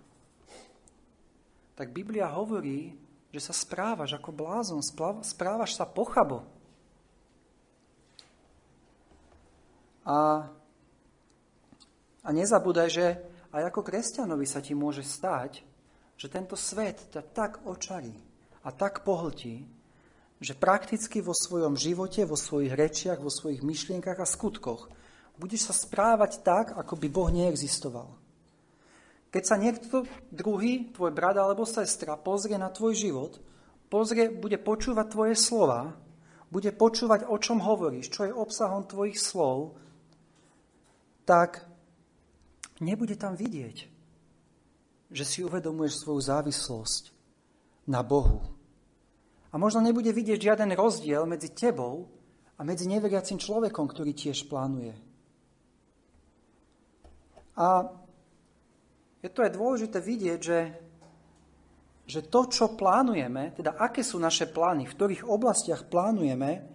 tak 1.78 1.94
Biblia 1.94 2.26
hovorí, 2.34 2.98
že 3.30 3.42
sa 3.44 3.54
správaš 3.54 4.18
ako 4.18 4.34
blázon, 4.34 4.82
správaš 5.22 5.78
sa 5.78 5.86
pochabo. 5.86 6.48
A, 10.08 10.48
a 12.24 12.30
nezabúdaj, 12.32 12.88
že 12.88 13.06
aj 13.52 13.68
ako 13.68 13.84
kresťanovi 13.84 14.48
sa 14.48 14.64
ti 14.64 14.72
môže 14.72 15.04
stať, 15.04 15.67
že 16.18 16.28
tento 16.28 16.58
svet 16.58 17.14
ťa 17.14 17.22
tak 17.32 17.52
očarí 17.64 18.14
a 18.66 18.74
tak 18.74 19.06
pohltí, 19.06 19.64
že 20.42 20.58
prakticky 20.58 21.22
vo 21.22 21.34
svojom 21.34 21.78
živote, 21.78 22.26
vo 22.26 22.38
svojich 22.38 22.74
rečiach, 22.74 23.22
vo 23.22 23.30
svojich 23.30 23.62
myšlienkach 23.62 24.18
a 24.22 24.28
skutkoch 24.28 24.90
budeš 25.38 25.70
sa 25.70 25.74
správať 25.74 26.42
tak, 26.42 26.74
ako 26.74 26.94
by 26.98 27.08
Boh 27.08 27.30
neexistoval. 27.30 28.10
Keď 29.30 29.44
sa 29.46 29.56
niekto 29.60 30.10
druhý, 30.34 30.90
tvoj 30.90 31.14
brat 31.14 31.38
alebo 31.38 31.68
sestra, 31.68 32.18
pozrie 32.18 32.58
na 32.58 32.74
tvoj 32.74 32.98
život, 32.98 33.38
pozrie, 33.92 34.34
bude 34.34 34.58
počúvať 34.58 35.06
tvoje 35.14 35.36
slova, 35.38 35.94
bude 36.48 36.72
počúvať, 36.74 37.28
o 37.28 37.38
čom 37.38 37.60
hovoríš, 37.62 38.10
čo 38.10 38.26
je 38.26 38.34
obsahom 38.34 38.88
tvojich 38.88 39.20
slov, 39.20 39.76
tak 41.28 41.68
nebude 42.80 43.20
tam 43.20 43.36
vidieť, 43.36 43.97
že 45.08 45.24
si 45.24 45.40
uvedomuješ 45.44 46.04
svoju 46.04 46.22
závislosť 46.24 47.04
na 47.88 48.04
Bohu. 48.04 48.44
A 49.52 49.56
možno 49.56 49.80
nebude 49.80 50.12
vidieť 50.12 50.52
žiaden 50.52 50.76
rozdiel 50.76 51.24
medzi 51.24 51.56
tebou 51.56 52.12
a 52.60 52.62
medzi 52.68 52.86
neveriacim 52.86 53.40
človekom, 53.40 53.88
ktorý 53.88 54.12
tiež 54.12 54.52
plánuje. 54.52 54.92
A 57.58 57.90
je 59.24 59.30
to 59.34 59.42
aj 59.42 59.56
dôležité 59.56 59.98
vidieť, 59.98 60.40
že, 60.40 60.60
že 62.06 62.22
to, 62.28 62.46
čo 62.52 62.78
plánujeme, 62.78 63.56
teda 63.56 63.80
aké 63.80 64.06
sú 64.06 64.22
naše 64.22 64.46
plány, 64.52 64.86
v 64.86 64.94
ktorých 64.94 65.26
oblastiach 65.26 65.90
plánujeme, 65.90 66.68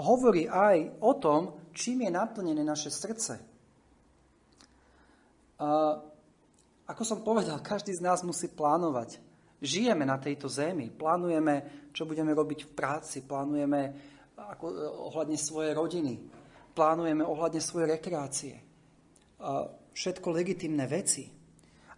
hovorí 0.00 0.50
aj 0.50 0.98
o 1.04 1.12
tom, 1.14 1.40
čím 1.70 2.08
je 2.08 2.10
naplnené 2.10 2.66
naše 2.66 2.90
srdce. 2.90 3.38
A 5.62 6.02
ako 6.84 7.02
som 7.02 7.24
povedal, 7.24 7.64
každý 7.64 7.96
z 7.96 8.04
nás 8.04 8.20
musí 8.20 8.52
plánovať. 8.52 9.16
Žijeme 9.64 10.04
na 10.04 10.20
tejto 10.20 10.52
zemi, 10.52 10.92
plánujeme, 10.92 11.88
čo 11.96 12.04
budeme 12.04 12.36
robiť 12.36 12.68
v 12.68 12.74
práci, 12.76 13.24
plánujeme 13.24 13.80
ako, 14.36 14.66
ohľadne 15.08 15.38
svojej 15.40 15.72
rodiny, 15.72 16.20
plánujeme 16.76 17.24
ohľadne 17.24 17.62
svojej 17.64 17.88
rekreácie. 17.96 18.54
A 19.40 19.64
všetko 19.96 20.28
legitimné 20.34 20.84
veci. 20.84 21.24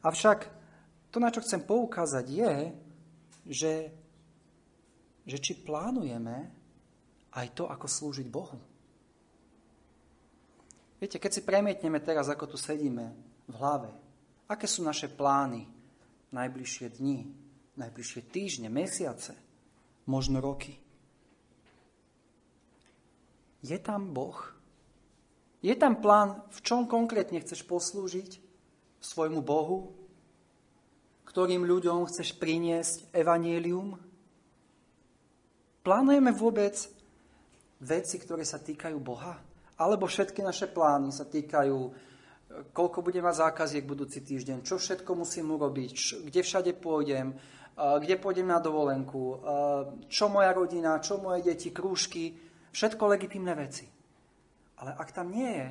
Avšak 0.07 0.39
to, 1.11 1.19
na 1.19 1.35
čo 1.35 1.43
chcem 1.43 1.67
poukázať, 1.67 2.27
je, 2.29 2.55
že, 3.51 3.75
že 5.27 5.39
či 5.43 5.59
plánujeme 5.59 6.37
aj 7.35 7.47
to, 7.59 7.67
ako 7.67 7.91
slúžiť 7.91 8.27
Bohu. 8.31 8.59
Viete, 11.03 11.19
keď 11.19 11.31
si 11.35 11.43
premietneme 11.43 11.99
teraz, 12.01 12.31
ako 12.31 12.55
tu 12.55 12.57
sedíme 12.57 13.13
v 13.51 13.55
hlave, 13.59 14.06
aké 14.47 14.67
sú 14.71 14.87
naše 14.87 15.11
plány 15.11 15.67
najbližšie 16.35 16.99
dni, 16.99 17.27
najbližšie 17.79 18.23
týždne, 18.31 18.69
mesiace, 18.71 19.35
možno 20.07 20.43
roky. 20.43 20.79
Je 23.67 23.79
tam 23.83 24.15
Boh? 24.15 24.39
Je 25.65 25.75
tam 25.75 25.99
plán, 25.99 26.47
v 26.55 26.59
čom 26.63 26.87
konkrétne 26.87 27.43
chceš 27.43 27.67
poslúžiť 27.67 28.39
svojmu 29.03 29.43
Bohu? 29.43 29.91
Ktorým 31.27 31.67
ľuďom 31.67 32.07
chceš 32.07 32.39
priniesť 32.39 33.11
evanielium? 33.11 33.99
Plánujeme 35.83 36.31
vôbec 36.31 36.79
veci, 37.83 38.17
ktoré 38.23 38.47
sa 38.47 38.63
týkajú 38.63 38.99
Boha? 39.03 39.43
Alebo 39.77 40.07
všetky 40.07 40.41
naše 40.41 40.71
plány 40.71 41.11
sa 41.11 41.27
týkajú, 41.27 41.79
koľko 42.47 43.03
bude 43.03 43.19
mať 43.21 43.35
zákaziek 43.43 43.85
budúci 43.85 44.23
týždeň, 44.23 44.63
čo 44.63 44.79
všetko 44.79 45.13
musím 45.19 45.55
urobiť, 45.55 46.23
kde 46.27 46.41
všade 46.47 46.73
pôjdem, 46.79 47.35
kde 47.77 48.15
pôjdem 48.17 48.49
na 48.49 48.63
dovolenku, 48.63 49.43
čo 50.09 50.33
moja 50.33 50.55
rodina, 50.57 51.03
čo 51.03 51.21
moje 51.21 51.45
deti, 51.45 51.75
krúžky, 51.75 52.33
všetko 52.73 53.03
legitimné 53.13 53.53
veci. 53.53 53.85
Ale 54.81 54.97
ak 54.97 55.13
tam 55.13 55.33
nie 55.33 55.51
je 55.51 55.69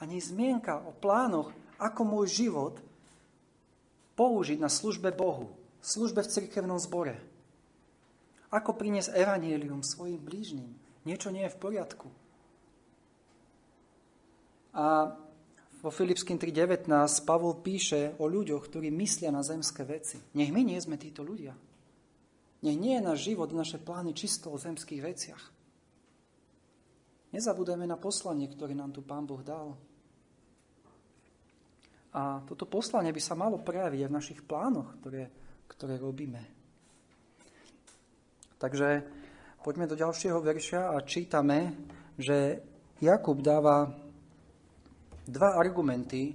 ani 0.00 0.16
zmienka 0.20 0.80
o 0.84 0.92
plánoch, 0.96 1.52
Ako 1.82 2.06
môj 2.06 2.30
život 2.30 2.78
použiť 4.14 4.62
na 4.62 4.70
službe 4.70 5.10
Bohu, 5.10 5.50
službe 5.82 6.22
v 6.22 6.30
cirkevnom 6.30 6.78
zbore. 6.78 7.18
Ako 8.54 8.78
priniesť 8.78 9.18
evanielium 9.18 9.82
svojim 9.82 10.22
blížnym. 10.22 10.70
Niečo 11.02 11.34
nie 11.34 11.42
je 11.42 11.50
v 11.50 11.58
poriadku. 11.58 12.06
A 14.78 15.16
vo 15.82 15.90
Filipským 15.90 16.38
3.19 16.38 16.86
Pavol 17.26 17.58
píše 17.58 18.14
o 18.22 18.30
ľuďoch, 18.30 18.70
ktorí 18.70 18.94
myslia 18.94 19.34
na 19.34 19.42
zemské 19.42 19.82
veci. 19.82 20.22
Nech 20.38 20.54
my 20.54 20.62
nie 20.62 20.78
sme 20.78 20.94
títo 20.94 21.26
ľudia. 21.26 21.58
Nech 22.62 22.78
nie 22.78 22.94
je 22.94 23.02
náš 23.02 23.26
život, 23.26 23.50
naše 23.50 23.82
plány 23.82 24.14
čisto 24.14 24.54
o 24.54 24.62
zemských 24.62 25.02
veciach. 25.02 25.42
Nezabúdajme 27.34 27.82
na 27.90 27.98
poslanie, 27.98 28.46
ktoré 28.46 28.78
nám 28.78 28.94
tu 28.94 29.02
Pán 29.02 29.26
Boh 29.26 29.42
dal. 29.42 29.74
A 32.14 32.44
toto 32.46 32.68
poslanie 32.68 33.10
by 33.10 33.18
sa 33.24 33.34
malo 33.34 33.58
prejaviť 33.58 34.06
aj 34.06 34.10
v 34.12 34.18
našich 34.22 34.40
plánoch, 34.46 35.00
ktoré, 35.02 35.32
ktoré 35.66 35.98
robíme. 35.98 36.44
Takže 38.62 39.02
poďme 39.66 39.90
do 39.90 39.98
ďalšieho 39.98 40.38
verša 40.38 40.94
a 40.94 41.02
čítame, 41.02 41.74
že 42.14 42.62
Jakub 43.02 43.42
dáva 43.42 43.90
dva 45.26 45.54
argumenty, 45.58 46.34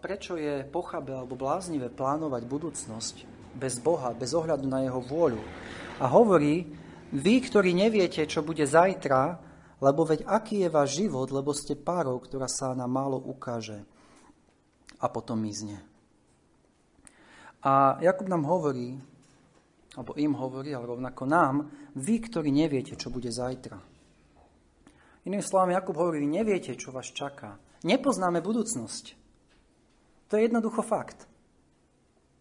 prečo 0.00 0.38
je 0.38 0.64
pochabe 0.64 1.12
alebo 1.12 1.36
bláznivé 1.36 1.92
plánovať 1.92 2.42
budúcnosť 2.48 3.16
bez 3.58 3.82
Boha, 3.82 4.14
bez 4.16 4.32
ohľadu 4.32 4.64
na 4.64 4.86
jeho 4.86 5.02
vôľu. 5.02 5.42
A 5.98 6.06
hovorí, 6.08 6.64
vy, 7.10 7.34
ktorí 7.42 7.74
neviete, 7.74 8.24
čo 8.28 8.44
bude 8.44 8.62
zajtra, 8.64 9.40
lebo 9.82 10.06
veď 10.06 10.26
aký 10.26 10.66
je 10.66 10.70
váš 10.70 10.98
život, 11.02 11.30
lebo 11.30 11.54
ste 11.56 11.78
párov, 11.78 12.22
ktorá 12.22 12.46
sa 12.50 12.74
nám 12.74 12.90
málo 12.90 13.18
ukáže 13.18 13.82
a 14.98 15.06
potom 15.06 15.38
mizne. 15.38 15.82
A 17.62 17.98
Jakub 17.98 18.30
nám 18.30 18.46
hovorí, 18.46 18.98
alebo 19.98 20.14
im 20.14 20.34
hovorí, 20.38 20.70
ale 20.70 20.86
rovnako 20.86 21.22
nám, 21.26 21.54
vy, 21.98 22.22
ktorí 22.22 22.54
neviete, 22.54 22.94
čo 22.94 23.10
bude 23.10 23.34
zajtra. 23.34 23.82
Inými 25.28 25.44
slovami, 25.44 25.76
Jakub 25.76 25.92
hovorí, 26.00 26.24
neviete, 26.24 26.72
čo 26.72 26.88
vás 26.88 27.12
čaká. 27.12 27.60
Nepoznáme 27.84 28.40
budúcnosť. 28.40 29.12
To 30.32 30.40
je 30.40 30.48
jednoducho 30.48 30.80
fakt. 30.80 31.28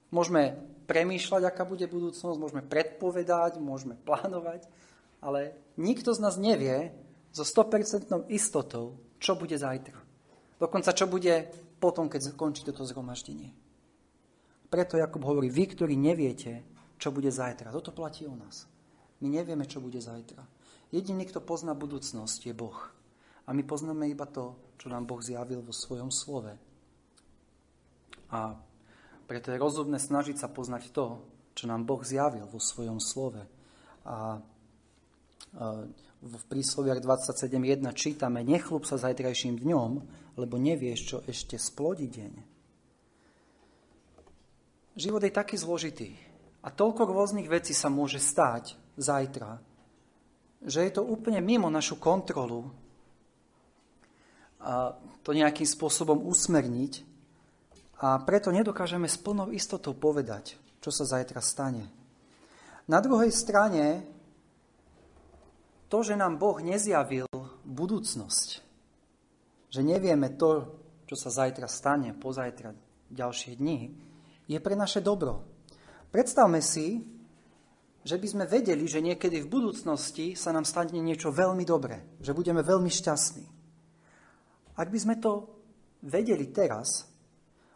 Môžeme 0.07 0.55
premýšľať, 0.87 1.51
aká 1.51 1.67
bude 1.67 1.83
budúcnosť, 1.83 2.39
môžeme 2.39 2.63
predpovedať, 2.63 3.59
môžeme 3.59 3.99
plánovať, 4.07 4.71
ale 5.19 5.51
nikto 5.75 6.15
z 6.15 6.23
nás 6.23 6.39
nevie 6.39 6.95
so 7.35 7.43
100% 7.43 8.31
istotou, 8.31 8.95
čo 9.19 9.35
bude 9.35 9.59
zajtra. 9.59 9.99
Dokonca, 10.55 10.95
čo 10.95 11.11
bude 11.11 11.43
potom, 11.83 12.07
keď 12.07 12.31
skončí 12.31 12.63
toto 12.63 12.87
zhromaždenie. 12.87 13.51
Preto 14.71 14.95
Jakub 14.95 15.27
hovorí, 15.27 15.51
vy, 15.51 15.75
ktorí 15.75 15.99
neviete, 15.99 16.63
čo 16.95 17.11
bude 17.11 17.35
zajtra. 17.35 17.75
Toto 17.75 17.91
platí 17.91 18.23
o 18.23 18.35
nás. 18.35 18.63
My 19.19 19.27
nevieme, 19.27 19.67
čo 19.67 19.83
bude 19.83 19.99
zajtra. 19.99 20.39
Jediný, 20.91 21.27
kto 21.27 21.43
pozná 21.43 21.75
budúcnosť, 21.75 22.47
je 22.47 22.53
Boh. 22.55 22.77
A 23.47 23.51
my 23.51 23.63
poznáme 23.63 24.07
iba 24.07 24.23
to, 24.27 24.55
čo 24.79 24.87
nám 24.87 25.03
Boh 25.03 25.19
zjavil 25.19 25.59
vo 25.59 25.75
svojom 25.75 26.11
slove. 26.11 26.55
A 28.31 28.55
preto 29.27 29.51
je 29.51 29.59
rozumné 29.59 29.99
snažiť 29.99 30.39
sa 30.39 30.47
poznať 30.47 30.95
to, 30.95 31.23
čo 31.55 31.67
nám 31.67 31.83
Boh 31.83 31.99
zjavil 32.03 32.47
vo 32.47 32.59
svojom 32.59 33.03
slove. 33.03 33.43
A 34.07 34.39
v 36.21 36.43
prísloviach 36.47 37.03
27.1 37.03 37.83
čítame, 37.93 38.43
nechlup 38.43 38.87
sa 38.87 38.95
zajtrajším 38.99 39.59
dňom, 39.63 39.91
lebo 40.39 40.55
nevieš, 40.55 40.99
čo 41.03 41.17
ešte 41.27 41.59
splodí 41.59 42.07
deň. 42.07 42.33
Život 44.97 45.21
je 45.21 45.31
taký 45.31 45.55
zložitý 45.61 46.17
a 46.65 46.73
toľko 46.73 47.05
rôznych 47.05 47.45
vecí 47.45 47.77
sa 47.77 47.87
môže 47.93 48.17
stať 48.17 48.73
zajtra, 48.97 49.61
že 50.67 50.83
je 50.83 50.91
to 50.91 51.01
úplne 51.07 51.39
mimo 51.39 51.71
našu 51.71 51.95
kontrolu 51.95 52.67
a 54.59 54.99
to 55.23 55.31
nejakým 55.31 55.63
spôsobom 55.63 56.27
usmerniť 56.27 57.07
a 58.03 58.19
preto 58.21 58.51
nedokážeme 58.51 59.07
s 59.07 59.15
plnou 59.15 59.49
istotou 59.55 59.95
povedať, 59.95 60.59
čo 60.83 60.91
sa 60.91 61.07
zajtra 61.07 61.39
stane. 61.39 61.87
Na 62.91 62.99
druhej 62.99 63.31
strane, 63.31 64.03
to, 65.87 66.03
že 66.03 66.19
nám 66.19 66.35
Boh 66.35 66.59
nezjavil 66.59 67.27
budúcnosť, 67.63 68.47
že 69.71 69.81
nevieme 69.81 70.35
to, 70.35 70.67
čo 71.07 71.15
sa 71.15 71.31
zajtra 71.31 71.71
stane, 71.71 72.11
pozajtra, 72.11 72.75
ďalšie 73.07 73.55
dni, 73.55 73.79
je 74.51 74.59
pre 74.59 74.75
naše 74.75 74.99
dobro. 74.99 75.47
Predstavme 76.11 76.59
si, 76.59 77.16
že 78.07 78.15
by 78.15 78.27
sme 78.31 78.45
vedeli, 78.47 78.87
že 78.87 79.03
niekedy 79.03 79.43
v 79.43 79.51
budúcnosti 79.51 80.31
sa 80.39 80.55
nám 80.55 80.63
stane 80.63 80.95
niečo 80.95 81.27
veľmi 81.27 81.67
dobré, 81.67 82.15
že 82.23 82.31
budeme 82.31 82.63
veľmi 82.63 82.87
šťastní. 82.87 83.43
Ak 84.79 84.87
by 84.87 84.95
sme 84.95 85.19
to 85.19 85.51
vedeli 86.07 86.47
teraz, 86.47 87.03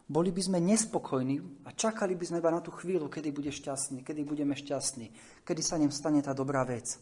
boli 0.08 0.32
by 0.32 0.40
sme 0.40 0.56
nespokojní 0.64 1.68
a 1.68 1.76
čakali 1.76 2.16
by 2.16 2.24
sme 2.24 2.40
iba 2.40 2.48
na 2.48 2.64
tú 2.64 2.72
chvíľu, 2.72 3.12
kedy 3.12 3.28
bude 3.28 3.52
šťastný, 3.52 4.00
kedy 4.00 4.24
budeme 4.24 4.56
šťastní, 4.56 5.12
kedy 5.44 5.60
sa 5.60 5.76
nem 5.76 5.92
stane 5.92 6.24
tá 6.24 6.32
dobrá 6.32 6.64
vec. 6.64 6.96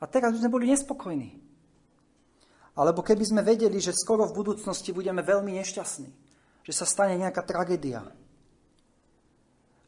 A 0.00 0.08
teraz 0.08 0.32
by 0.32 0.40
sme 0.40 0.54
boli 0.56 0.72
nespokojní. 0.72 1.36
Alebo 2.76 3.04
keby 3.04 3.24
sme 3.24 3.44
vedeli, 3.44 3.80
že 3.84 3.92
skoro 3.92 4.28
v 4.28 4.36
budúcnosti 4.36 4.96
budeme 4.96 5.20
veľmi 5.20 5.60
nešťastní, 5.60 6.08
že 6.64 6.72
sa 6.72 6.88
stane 6.88 7.20
nejaká 7.20 7.44
tragédia. 7.44 8.00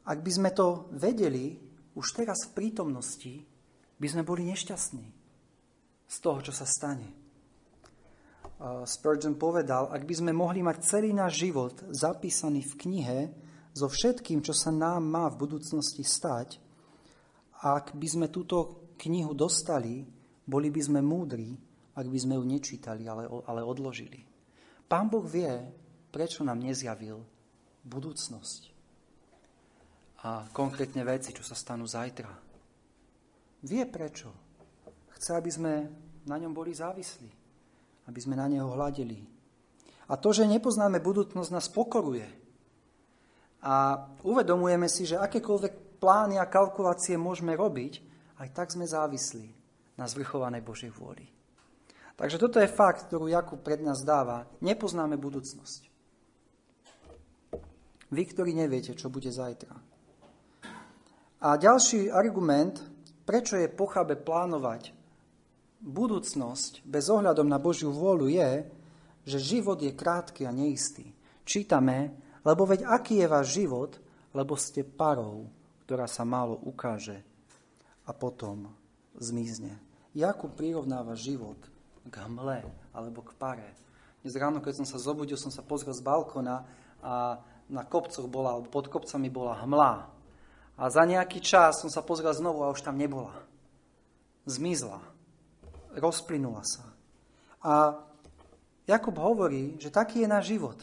Ak 0.09 0.21
by 0.21 0.31
sme 0.33 0.51
to 0.53 0.89
vedeli 0.93 1.68
už 1.99 2.15
teraz 2.15 2.47
v 2.47 2.55
prítomnosti, 2.55 3.43
by 3.99 4.07
sme 4.07 4.23
boli 4.23 4.47
nešťastní 4.47 5.07
z 6.07 6.17
toho, 6.23 6.39
čo 6.39 6.55
sa 6.55 6.63
stane. 6.63 7.11
Spurgeon 8.87 9.35
povedal, 9.35 9.91
ak 9.91 10.07
by 10.07 10.15
sme 10.15 10.31
mohli 10.31 10.63
mať 10.63 10.87
celý 10.87 11.11
náš 11.11 11.43
život 11.43 11.75
zapísaný 11.91 12.63
v 12.63 12.75
knihe 12.79 13.19
so 13.75 13.91
všetkým, 13.91 14.43
čo 14.47 14.55
sa 14.55 14.71
nám 14.71 15.03
má 15.03 15.27
v 15.27 15.43
budúcnosti 15.43 16.07
stať, 16.07 16.63
ak 17.59 17.99
by 17.99 18.07
sme 18.07 18.27
túto 18.31 18.87
knihu 19.03 19.35
dostali, 19.35 20.07
boli 20.47 20.71
by 20.71 20.81
sme 20.83 21.01
múdri, 21.03 21.59
ak 21.99 22.07
by 22.07 22.19
sme 22.19 22.39
ju 22.39 22.45
nečítali, 22.47 23.11
ale, 23.11 23.27
ale 23.27 23.67
odložili. 23.67 24.23
Pán 24.87 25.11
Boh 25.11 25.27
vie, 25.27 25.51
prečo 26.15 26.47
nám 26.47 26.63
nezjavil 26.63 27.19
budúcnosť 27.83 28.78
a 30.25 30.49
konkrétne 30.51 31.07
veci, 31.07 31.31
čo 31.31 31.47
sa 31.47 31.55
stanú 31.55 31.87
zajtra. 31.87 32.31
Vie 33.67 33.85
prečo. 33.87 34.31
Chce, 35.15 35.35
aby 35.35 35.51
sme 35.51 35.73
na 36.27 36.37
ňom 36.39 36.55
boli 36.55 36.75
závislí 36.75 37.39
aby 38.09 38.19
sme 38.25 38.41
na 38.41 38.49
neho 38.49 38.73
hľadeli. 38.73 39.21
A 40.09 40.17
to, 40.17 40.33
že 40.33 40.49
nepoznáme 40.49 41.05
budúcnosť, 41.05 41.53
nás 41.53 41.69
pokoruje. 41.69 42.25
A 43.61 44.09
uvedomujeme 44.25 44.89
si, 44.89 45.05
že 45.05 45.21
akékoľvek 45.21 46.01
plány 46.01 46.41
a 46.41 46.49
kalkulácie 46.49 47.21
môžeme 47.21 47.53
robiť, 47.53 48.01
aj 48.41 48.49
tak 48.57 48.73
sme 48.73 48.89
závislí 48.89 49.53
na 50.01 50.09
zvrchovanej 50.09 50.65
Božej 50.65 50.91
vôli. 50.97 51.29
Takže 52.17 52.41
toto 52.41 52.59
je 52.59 52.71
fakt, 52.71 53.07
ktorú 53.07 53.29
Jakub 53.29 53.61
pred 53.61 53.85
nás 53.85 54.01
dáva. 54.03 54.49
Nepoznáme 54.65 55.21
budúcnosť. 55.21 55.87
Vy, 58.09 58.23
ktorí 58.33 58.57
neviete, 58.57 58.97
čo 58.97 59.13
bude 59.13 59.29
zajtra. 59.29 59.77
A 61.39 61.55
ďalší 61.55 62.11
argument, 62.11 62.83
prečo 63.23 63.55
je 63.55 63.71
pochabe 63.71 64.19
plánovať 64.19 64.91
budúcnosť 65.79 66.83
bez 66.83 67.07
ohľadom 67.07 67.47
na 67.47 67.63
Božiu 67.63 67.95
vôľu 67.95 68.27
je, 68.27 68.67
že 69.23 69.55
život 69.55 69.79
je 69.79 69.95
krátky 69.95 70.43
a 70.49 70.51
neistý. 70.51 71.15
Čítame, 71.47 72.11
lebo 72.43 72.67
veď 72.67 72.91
aký 72.91 73.23
je 73.23 73.31
váš 73.31 73.55
život, 73.55 73.95
lebo 74.35 74.59
ste 74.59 74.83
parou, 74.83 75.47
ktorá 75.87 76.11
sa 76.11 76.27
málo 76.27 76.59
ukáže 76.59 77.23
a 78.03 78.11
potom 78.11 78.75
zmizne. 79.15 79.79
Jakub 80.19 80.51
prirovnáva 80.59 81.15
život 81.15 81.61
k 82.09 82.15
hmle 82.19 82.67
alebo 82.91 83.23
k 83.23 83.31
pare. 83.39 83.69
Dnes 84.27 84.35
ráno, 84.35 84.59
keď 84.59 84.83
som 84.83 84.89
sa 84.91 84.99
zobudil, 84.99 85.39
som 85.39 85.55
sa 85.55 85.63
pozrel 85.63 85.95
z 85.95 86.03
balkona 86.03 86.67
a 86.99 87.39
na 87.71 87.87
kopcoch 87.87 88.27
bola, 88.27 88.59
alebo 88.59 88.67
pod 88.73 88.91
kopcami 88.91 89.31
bola 89.31 89.55
hmla. 89.63 90.18
A 90.79 90.87
za 90.89 91.03
nejaký 91.03 91.43
čas 91.43 91.83
som 91.83 91.91
sa 91.91 92.07
pozrel 92.07 92.31
znovu 92.31 92.63
a 92.63 92.71
už 92.71 92.87
tam 92.87 92.95
nebola. 92.95 93.35
Zmizla 94.47 95.19
rozplynula 95.99 96.63
sa. 96.63 96.87
A 97.65 97.99
Jakub 98.89 99.19
hovorí, 99.21 99.77
že 99.77 99.93
taký 99.93 100.25
je 100.25 100.29
náš 100.31 100.45
život. 100.55 100.79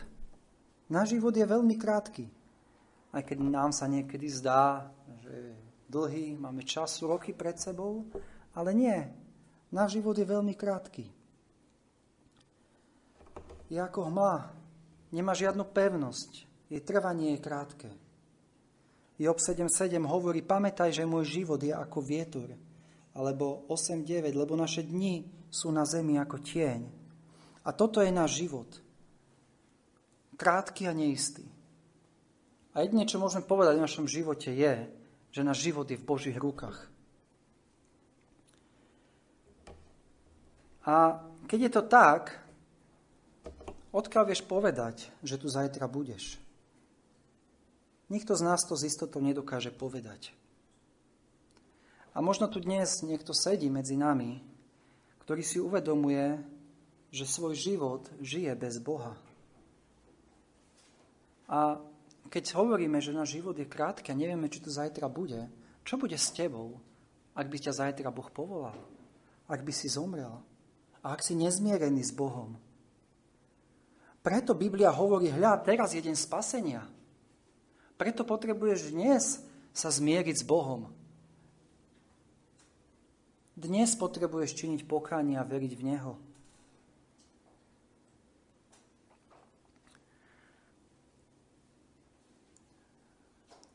Náš 0.91 1.17
život 1.17 1.33
je 1.33 1.45
veľmi 1.47 1.75
krátky. 1.79 2.29
Aj 3.09 3.23
keď 3.25 3.37
nám 3.41 3.71
sa 3.73 3.89
niekedy 3.89 4.29
zdá, 4.29 4.91
že 5.25 5.31
je 5.33 5.55
dlhý, 5.89 6.37
máme 6.37 6.61
čas, 6.61 7.01
roky 7.01 7.33
pred 7.33 7.57
sebou, 7.57 8.05
ale 8.53 8.75
nie. 8.75 8.99
Náš 9.73 9.97
život 9.97 10.13
je 10.13 10.27
veľmi 10.27 10.53
krátky. 10.53 11.09
Je 13.71 13.81
ako 13.81 14.13
hmla. 14.13 14.53
nemá 15.09 15.33
žiadnu 15.33 15.65
pevnosť. 15.65 16.45
Jej 16.69 16.81
trvanie 16.85 17.33
je 17.33 17.39
krátke. 17.41 17.89
Job 19.15 19.39
7.7 19.39 19.95
hovorí, 20.03 20.43
pamätaj, 20.43 20.91
že 20.91 21.07
môj 21.07 21.23
život 21.39 21.59
je 21.63 21.71
ako 21.71 22.03
vietor. 22.03 22.51
Alebo 23.15 23.63
8.9, 23.71 24.35
lebo 24.35 24.59
naše 24.59 24.83
dni 24.83 25.23
sú 25.47 25.71
na 25.71 25.87
zemi 25.87 26.19
ako 26.19 26.43
tieň. 26.43 26.81
A 27.63 27.71
toto 27.71 28.03
je 28.03 28.11
náš 28.11 28.43
život. 28.43 28.67
Krátky 30.35 30.91
a 30.91 30.93
neistý. 30.93 31.47
A 32.75 32.83
jedine, 32.83 33.07
čo 33.07 33.23
môžeme 33.23 33.47
povedať 33.47 33.79
v 33.79 33.85
našom 33.87 34.03
živote 34.03 34.51
je, 34.51 34.91
že 35.31 35.47
náš 35.47 35.63
život 35.63 35.87
je 35.87 35.95
v 35.95 36.03
Božích 36.03 36.35
rukách. 36.35 36.91
A 40.85 41.23
keď 41.47 41.59
je 41.65 41.71
to 41.71 41.83
tak, 41.87 42.35
odkiaľ 43.95 44.23
vieš 44.27 44.43
povedať, 44.43 45.07
že 45.23 45.39
tu 45.39 45.47
zajtra 45.47 45.87
budeš? 45.87 46.44
Nikto 48.05 48.37
z 48.37 48.41
nás 48.45 48.61
to 48.65 48.77
z 48.77 48.93
istotou 48.93 49.17
nedokáže 49.17 49.73
povedať. 49.73 50.29
A 52.13 52.21
možno 52.21 52.47
tu 52.47 52.61
dnes 52.61 53.01
niekto 53.01 53.33
sedí 53.33 53.67
medzi 53.67 53.97
nami, 53.97 54.39
ktorý 55.25 55.41
si 55.41 55.57
uvedomuje, 55.57 56.37
že 57.09 57.25
svoj 57.25 57.57
život 57.57 58.07
žije 58.21 58.53
bez 58.53 58.77
Boha. 58.77 59.17
A 61.49 61.81
keď 62.29 62.57
hovoríme, 62.57 63.01
že 63.01 63.13
náš 63.13 63.37
život 63.37 63.57
je 63.57 63.67
krátky 63.67 64.13
a 64.13 64.17
nevieme, 64.17 64.49
či 64.49 64.61
to 64.61 64.69
zajtra 64.73 65.09
bude, 65.09 65.49
čo 65.85 65.97
bude 65.97 66.17
s 66.17 66.33
tebou, 66.33 66.77
ak 67.35 67.45
by 67.51 67.57
ťa 67.57 67.73
zajtra 67.73 68.09
Boh 68.09 68.29
povolal? 68.31 68.77
Ak 69.45 69.61
by 69.61 69.73
si 69.73 69.91
zomrel? 69.91 70.41
A 71.05 71.13
ak 71.13 71.21
si 71.21 71.37
nezmierený 71.37 72.01
s 72.01 72.13
Bohom? 72.15 72.57
Preto 74.25 74.57
Biblia 74.57 74.89
hovorí, 74.89 75.29
hľa, 75.29 75.61
teraz 75.61 75.93
je 75.93 76.01
deň 76.01 76.17
spasenia. 76.17 76.81
Preto 77.95 78.27
potrebuješ 78.27 78.91
dnes 78.91 79.39
sa 79.71 79.87
zmieriť 79.87 80.35
s 80.35 80.45
Bohom. 80.47 80.91
Dnes 83.55 83.95
potrebuješ 83.95 84.51
činiť 84.51 84.83
pokánie 84.83 85.39
a 85.39 85.47
veriť 85.47 85.73
v 85.79 85.85
Neho. 85.87 86.13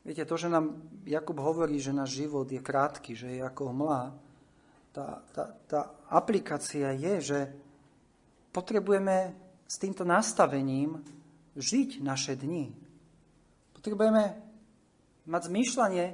Viete, 0.01 0.25
to, 0.25 0.37
že 0.37 0.49
nám 0.49 0.81
Jakub 1.05 1.37
hovorí, 1.37 1.77
že 1.77 1.93
náš 1.93 2.25
život 2.25 2.49
je 2.49 2.57
krátky, 2.57 3.13
že 3.13 3.37
je 3.37 3.41
ako 3.41 3.69
hmla, 3.69 4.01
tá, 4.91 5.23
tá, 5.31 5.43
tá 5.69 5.81
aplikácia 6.11 6.91
je, 6.91 7.13
že 7.21 7.39
potrebujeme 8.51 9.31
s 9.63 9.79
týmto 9.79 10.03
nastavením 10.03 10.99
žiť 11.55 12.03
naše 12.03 12.35
dni. 12.35 12.75
Potrebujeme 13.81 14.37
mať 15.25 15.41
zmýšľanie, 15.49 16.05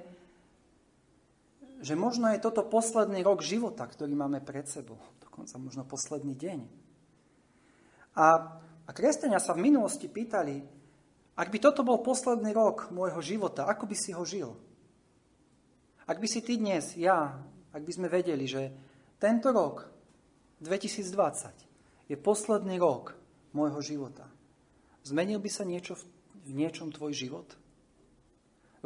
že 1.83 1.99
možno 1.99 2.31
je 2.31 2.39
toto 2.39 2.63
posledný 2.63 3.19
rok 3.27 3.43
života, 3.43 3.83
ktorý 3.83 4.15
máme 4.15 4.39
pred 4.39 4.63
sebou. 4.71 4.95
Dokonca 5.19 5.59
možno 5.59 5.83
posledný 5.83 6.31
deň. 6.31 6.63
A, 8.15 8.55
a 8.87 8.89
kresťania 8.95 9.43
sa 9.43 9.51
v 9.51 9.67
minulosti 9.67 10.07
pýtali, 10.07 10.63
ak 11.35 11.51
by 11.51 11.59
toto 11.59 11.83
bol 11.83 11.99
posledný 11.99 12.55
rok 12.55 12.87
môjho 12.87 13.19
života, 13.19 13.67
ako 13.67 13.83
by 13.83 13.95
si 13.99 14.15
ho 14.15 14.23
žil? 14.23 14.55
Ak 16.07 16.23
by 16.23 16.27
si 16.31 16.39
ty 16.39 16.55
dnes, 16.55 16.95
ja, 16.95 17.35
ak 17.75 17.83
by 17.83 17.91
sme 17.91 18.07
vedeli, 18.07 18.47
že 18.47 18.71
tento 19.19 19.51
rok, 19.51 19.91
2020, 20.63 22.07
je 22.07 22.15
posledný 22.15 22.79
rok 22.79 23.11
môjho 23.51 23.83
života, 23.83 24.23
zmenil 25.03 25.43
by 25.43 25.51
sa 25.51 25.67
niečo 25.67 25.99
v 25.99 26.16
v 26.47 26.55
niečom 26.55 26.89
tvoj 26.95 27.11
život? 27.11 27.47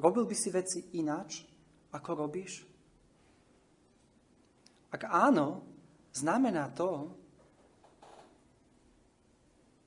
Robil 0.01 0.25
by 0.25 0.35
si 0.35 0.49
veci 0.49 0.79
ináč, 0.97 1.45
ako 1.93 2.25
robíš? 2.25 2.65
Ak 4.91 5.07
áno, 5.07 5.63
znamená 6.11 6.73
to, 6.73 7.13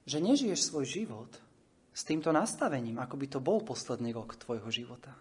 že 0.04 0.20
nežiješ 0.20 0.70
svoj 0.70 0.86
život 0.86 1.30
s 1.92 2.04
týmto 2.04 2.32
nastavením, 2.32 3.00
ako 3.00 3.14
by 3.16 3.26
to 3.28 3.40
bol 3.40 3.60
posledný 3.64 4.12
rok 4.12 4.36
tvojho 4.36 4.68
života. 4.68 5.16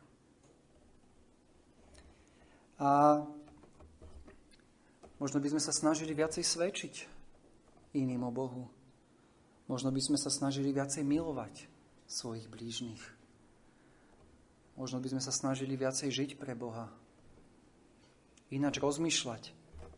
A 2.83 3.23
možno 5.19 5.39
by 5.39 5.55
sme 5.55 5.61
sa 5.63 5.71
snažili 5.71 6.11
viacej 6.11 6.43
svedčiť 6.43 6.93
iným 7.95 8.27
o 8.27 8.31
Bohu. 8.33 8.67
Možno 9.71 9.87
by 9.93 10.01
sme 10.03 10.17
sa 10.19 10.27
snažili 10.27 10.75
viacej 10.75 11.07
milovať 11.07 11.72
svojich 12.13 12.45
blížnych. 12.45 13.01
Možno 14.77 15.01
by 15.01 15.17
sme 15.17 15.21
sa 15.21 15.33
snažili 15.33 15.73
viacej 15.73 16.13
žiť 16.13 16.29
pre 16.37 16.53
Boha. 16.53 16.93
Ináč 18.53 18.77
rozmýšľať 18.77 19.49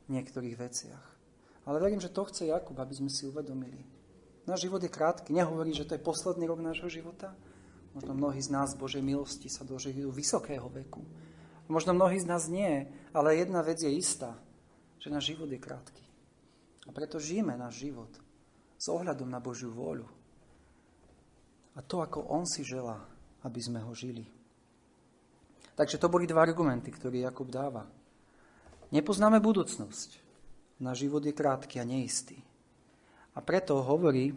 v 0.07 0.09
niektorých 0.15 0.55
veciach. 0.55 1.03
Ale 1.67 1.83
verím, 1.83 1.99
že 1.99 2.11
to 2.11 2.23
chce 2.23 2.47
Jakub, 2.47 2.79
aby 2.79 2.95
sme 2.95 3.11
si 3.11 3.27
uvedomili. 3.27 3.83
Náš 4.47 4.69
život 4.69 4.79
je 4.79 4.91
krátky. 4.91 5.35
Nehovorí, 5.35 5.75
že 5.75 5.83
to 5.83 5.99
je 5.99 6.05
posledný 6.07 6.47
rok 6.47 6.63
nášho 6.63 6.87
života. 6.87 7.35
Možno 7.91 8.15
mnohí 8.15 8.39
z 8.39 8.51
nás 8.51 8.77
Božej 8.77 9.03
milosti 9.03 9.51
sa 9.51 9.67
dožijú 9.67 10.11
vysokého 10.11 10.71
veku. 10.71 11.03
Možno 11.67 11.97
mnohí 11.97 12.21
z 12.21 12.29
nás 12.29 12.45
nie, 12.47 12.85
ale 13.11 13.41
jedna 13.41 13.65
vec 13.65 13.81
je 13.81 13.89
istá, 13.89 14.37
že 15.01 15.09
náš 15.09 15.33
život 15.33 15.49
je 15.49 15.57
krátky. 15.57 16.03
A 16.85 16.93
preto 16.93 17.17
žijeme 17.17 17.57
náš 17.57 17.81
život 17.81 18.11
s 18.77 18.85
ohľadom 18.87 19.25
na 19.25 19.41
Božiu 19.41 19.73
vôľu 19.73 20.05
a 21.75 21.79
to, 21.83 21.99
ako 21.99 22.23
on 22.31 22.47
si 22.47 22.63
želá, 22.63 23.03
aby 23.43 23.59
sme 23.59 23.83
ho 23.83 23.91
žili. 23.91 24.23
Takže 25.75 25.99
to 25.99 26.07
boli 26.07 26.23
dva 26.23 26.47
argumenty, 26.47 26.87
ktoré 26.87 27.27
Jakub 27.27 27.51
dáva. 27.51 27.83
Nepoznáme 28.95 29.43
budúcnosť. 29.43 30.23
Náš 30.79 31.07
život 31.07 31.23
je 31.23 31.35
krátky 31.35 31.83
a 31.83 31.85
neistý. 31.87 32.39
A 33.35 33.43
preto 33.43 33.83
hovorí 33.83 34.31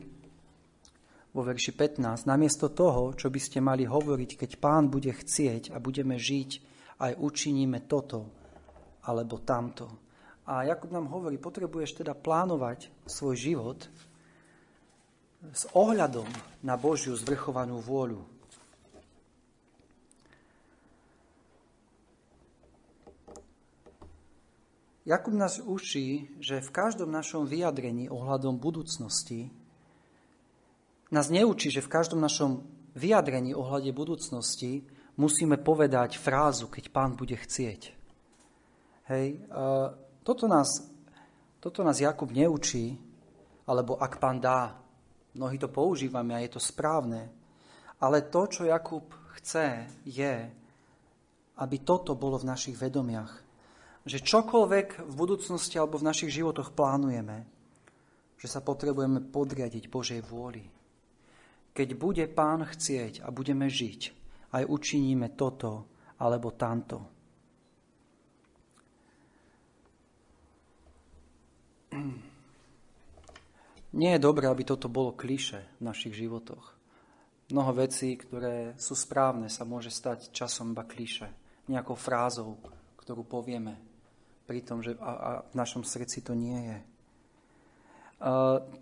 vo 1.31 1.47
verši 1.47 1.71
15, 1.71 2.27
namiesto 2.27 2.67
toho, 2.75 3.15
čo 3.15 3.31
by 3.31 3.39
ste 3.39 3.63
mali 3.63 3.87
hovoriť, 3.87 4.35
keď 4.35 4.51
pán 4.59 4.91
bude 4.91 5.15
chcieť 5.15 5.71
a 5.71 5.79
budeme 5.79 6.19
žiť, 6.19 6.51
aj 6.99 7.13
učiníme 7.23 7.87
toto 7.87 8.27
alebo 9.07 9.39
tamto. 9.39 9.87
A 10.49 10.67
Jakub 10.67 10.91
nám 10.91 11.07
hovorí, 11.13 11.39
potrebuješ 11.39 12.03
teda 12.03 12.19
plánovať 12.19 12.91
svoj 13.07 13.37
život 13.39 13.87
s 15.39 15.71
ohľadom 15.71 16.27
na 16.67 16.75
Božiu 16.75 17.15
zvrchovanú 17.15 17.79
vôľu. 17.79 18.27
Jakub 25.09 25.33
nás 25.33 25.57
učí, 25.57 26.29
že 26.37 26.61
v 26.61 26.69
každom 26.69 27.09
našom 27.09 27.49
vyjadrení 27.49 28.13
ohľadom 28.13 28.61
budúcnosti 28.61 29.49
nás 31.09 31.33
neučí, 31.33 31.73
že 31.73 31.81
v 31.81 31.89
každom 31.89 32.21
našom 32.21 32.69
vyjadrení 32.93 33.57
ohľade 33.57 33.89
budúcnosti 33.97 34.85
musíme 35.17 35.57
povedať 35.57 36.21
frázu, 36.21 36.69
keď 36.69 36.93
pán 36.93 37.17
bude 37.17 37.41
chcieť. 37.41 37.97
Hej, 39.09 39.41
toto 40.21 40.45
nás, 40.45 40.85
toto 41.65 41.81
nás 41.81 41.97
Jakub 41.97 42.29
neučí, 42.29 43.01
alebo 43.65 43.97
ak 43.97 44.21
pán 44.21 44.45
dá, 44.45 44.77
Mnohí 45.37 45.61
to 45.61 45.69
používame 45.69 46.33
a 46.33 46.41
je 46.41 46.57
to 46.57 46.61
správne. 46.63 47.29
Ale 48.01 48.31
to, 48.31 48.47
čo 48.47 48.63
Jakub 48.65 49.11
chce, 49.37 49.91
je, 50.07 50.35
aby 51.59 51.77
toto 51.83 52.15
bolo 52.15 52.39
v 52.39 52.49
našich 52.49 52.79
vedomiach. 52.79 53.43
Že 54.09 54.25
čokoľvek 54.25 54.89
v 55.05 55.15
budúcnosti 55.15 55.77
alebo 55.77 55.99
v 55.99 56.09
našich 56.09 56.31
životoch 56.33 56.73
plánujeme, 56.73 57.45
že 58.39 58.47
sa 58.49 58.63
potrebujeme 58.63 59.21
podriadiť 59.21 59.91
Božej 59.91 60.23
vôli. 60.23 60.63
Keď 61.75 61.89
bude 61.99 62.25
Pán 62.31 62.65
chcieť 62.65 63.27
a 63.27 63.35
budeme 63.35 63.67
žiť, 63.69 64.01
aj 64.55 64.65
učiníme 64.65 65.35
toto 65.35 65.85
alebo 66.19 66.55
tamto. 66.55 67.03
Nie 73.97 74.17
je 74.17 74.25
dobré, 74.25 74.45
aby 74.49 74.69
toto 74.69 74.93
bolo 74.93 75.17
kliše 75.17 75.65
v 75.81 75.83
našich 75.89 76.13
životoch. 76.13 76.77
Mnoho 77.49 77.73
vecí, 77.89 78.13
ktoré 78.21 78.77
sú 78.77 78.93
správne, 78.93 79.49
sa 79.49 79.65
môže 79.65 79.89
stať 79.89 80.29
časom 80.37 80.77
iba 80.77 80.85
kliše. 80.85 81.33
Nejakou 81.73 81.97
frázou, 81.97 82.61
ktorú 83.01 83.25
povieme, 83.25 83.81
pri 84.45 84.65
tom, 84.65 84.81
že 84.81 84.97
a, 85.01 85.13
a 85.13 85.31
v 85.45 85.55
našom 85.57 85.85
srdci 85.85 86.25
to 86.25 86.37
nie 86.37 86.57
je. 86.57 86.79
A, 86.81 86.85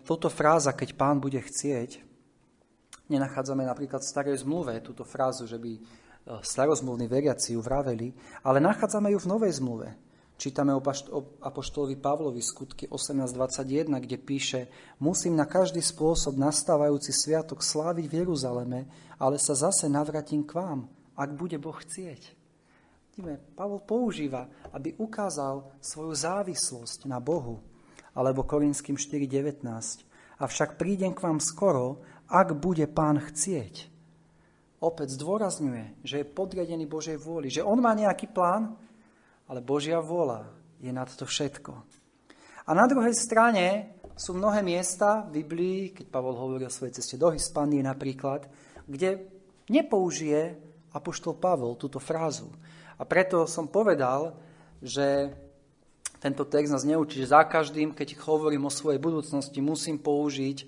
toto 0.03 0.27
fráza, 0.27 0.75
keď 0.75 0.95
pán 0.95 1.19
bude 1.19 1.39
chcieť, 1.39 2.03
nenachádzame 3.07 3.63
napríklad 3.63 4.03
v 4.03 4.11
starej 4.11 4.43
zmluve 4.43 4.79
túto 4.83 5.07
frázu, 5.07 5.47
že 5.47 5.55
by 5.55 5.71
e, 5.75 5.81
starozmluvní 6.43 7.07
veriaci 7.07 7.55
ju 7.55 7.63
vraveli, 7.63 8.11
ale 8.43 8.63
nachádzame 8.63 9.11
ju 9.15 9.19
v 9.19 9.31
novej 9.31 9.51
zmluve. 9.59 10.06
Čítame 10.37 10.69
o 10.69 10.81
Apoštolovi 11.41 11.97
Pavlovi 11.97 12.45
skutky 12.45 12.85
18.21, 12.85 13.89
kde 13.89 14.17
píše 14.21 14.59
Musím 15.01 15.33
na 15.33 15.49
každý 15.49 15.81
spôsob 15.81 16.37
nastávajúci 16.37 17.09
sviatok 17.09 17.65
sláviť 17.65 18.05
v 18.05 18.13
Jeruzaleme, 18.21 18.85
ale 19.17 19.41
sa 19.41 19.57
zase 19.57 19.89
navratím 19.89 20.45
k 20.45 20.61
vám, 20.61 20.85
ak 21.17 21.33
bude 21.33 21.57
Boh 21.57 21.73
chcieť. 21.73 22.37
Vidíme, 23.09 23.41
Pavol 23.57 23.81
používa, 23.81 24.45
aby 24.77 24.93
ukázal 25.01 25.73
svoju 25.81 26.13
závislosť 26.13 27.09
na 27.09 27.17
Bohu. 27.17 27.65
Alebo 28.13 28.45
Korinským 28.45 28.93
4.19. 28.93 29.65
Avšak 30.37 30.77
prídem 30.77 31.17
k 31.17 31.25
vám 31.25 31.41
skoro, 31.41 32.05
ak 32.29 32.53
bude 32.53 32.85
pán 32.85 33.17
chcieť. 33.17 33.89
Opäť 34.85 35.17
zdôrazňuje, 35.17 36.05
že 36.05 36.21
je 36.21 36.29
podriadený 36.29 36.85
Božej 36.85 37.17
vôli, 37.17 37.49
že 37.49 37.65
on 37.65 37.81
má 37.81 37.97
nejaký 37.97 38.29
plán, 38.29 38.77
ale 39.47 39.63
Božia 39.63 40.03
vôľa 40.03 40.47
je 40.83 40.91
nad 40.91 41.09
to 41.09 41.25
všetko. 41.25 41.71
A 42.67 42.75
na 42.75 42.83
druhej 42.85 43.15
strane 43.15 43.95
sú 44.19 44.35
mnohé 44.35 44.59
miesta 44.61 45.23
v 45.29 45.41
Biblii, 45.43 45.79
keď 45.95 46.05
Pavol 46.11 46.35
hovorí 46.35 46.67
o 46.67 46.73
svojej 46.73 46.99
ceste 46.99 47.15
do 47.15 47.31
Hispánie 47.31 47.79
napríklad, 47.79 48.49
kde 48.83 49.23
nepoužije 49.71 50.57
apoštol 50.91 51.37
Pavol 51.37 51.79
túto 51.79 52.01
frázu. 52.01 52.51
A 52.97 53.05
preto 53.05 53.45
som 53.45 53.69
povedal, 53.69 54.35
že 54.81 55.31
tento 56.17 56.49
text 56.49 56.73
nás 56.73 56.81
neučí, 56.81 57.21
že 57.21 57.29
za 57.29 57.45
každým, 57.45 57.93
keď 57.93 58.17
hovorím 58.25 58.65
o 58.65 58.73
svojej 58.73 58.97
budúcnosti, 58.97 59.61
musím 59.61 60.01
použiť, 60.01 60.65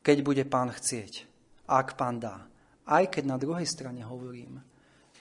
keď 0.00 0.16
bude 0.24 0.44
pán 0.48 0.72
chcieť, 0.72 1.28
ak 1.68 2.00
pán 2.00 2.16
dá. 2.16 2.48
Aj 2.88 3.04
keď 3.04 3.24
na 3.28 3.36
druhej 3.36 3.68
strane 3.68 4.00
hovorím, 4.04 4.60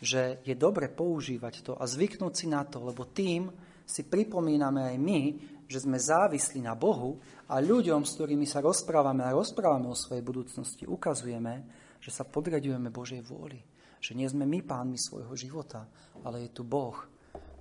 že 0.04 0.44
je 0.44 0.52
dobre 0.60 0.92
používať 0.92 1.64
to 1.64 1.74
a 1.80 1.88
zvyknúť 1.88 2.34
si 2.36 2.52
na 2.52 2.68
to, 2.68 2.84
lebo 2.84 3.08
tým 3.08 3.48
si 3.88 4.04
pripomíname 4.04 4.92
aj 4.92 4.98
my, 5.00 5.22
že 5.64 5.88
sme 5.88 5.96
závislí 5.96 6.60
na 6.60 6.76
Bohu 6.76 7.24
a 7.48 7.64
ľuďom, 7.64 8.04
s 8.04 8.20
ktorými 8.20 8.44
sa 8.44 8.60
rozprávame 8.60 9.24
a 9.24 9.32
rozprávame 9.32 9.88
o 9.88 9.96
svojej 9.96 10.20
budúcnosti, 10.20 10.84
ukazujeme, 10.84 11.64
že 12.04 12.12
sa 12.12 12.28
podriadujeme 12.28 12.92
Božej 12.92 13.24
vôli. 13.24 13.64
Že 14.04 14.20
nie 14.20 14.28
sme 14.28 14.44
my 14.44 14.60
pánmi 14.60 15.00
svojho 15.00 15.32
života, 15.40 15.88
ale 16.28 16.44
je 16.48 16.50
tu 16.52 16.68
Boh, 16.68 17.00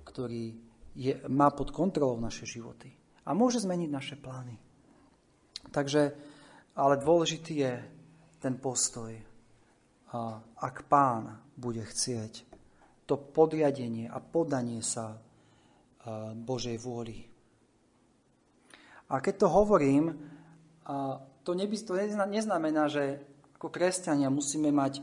ktorý 0.03 0.51
je, 0.99 1.15
má 1.31 1.47
pod 1.55 1.71
kontrolou 1.71 2.19
naše 2.19 2.43
životy 2.43 2.91
a 3.23 3.31
môže 3.31 3.63
zmeniť 3.63 3.89
naše 3.89 4.15
plány. 4.19 4.59
Takže, 5.71 6.01
ale 6.75 6.99
dôležitý 6.99 7.53
je 7.63 7.73
ten 8.43 8.59
postoj, 8.59 9.15
ak 10.59 10.85
pán 10.85 11.52
bude 11.63 11.87
chcieť. 11.87 12.43
To 13.07 13.15
podriadenie 13.15 14.11
a 14.11 14.19
podanie 14.19 14.83
sa 14.83 15.15
Božej 16.35 16.75
vôli. 16.83 17.23
A 19.07 19.23
keď 19.23 19.43
to 19.43 19.47
hovorím, 19.47 20.19
to, 21.43 21.51
neby, 21.55 21.75
to 21.79 21.95
neznamená, 22.27 22.91
že 22.91 23.23
ako 23.59 23.71
kresťania 23.71 24.27
musíme 24.27 24.71
mať 24.71 24.99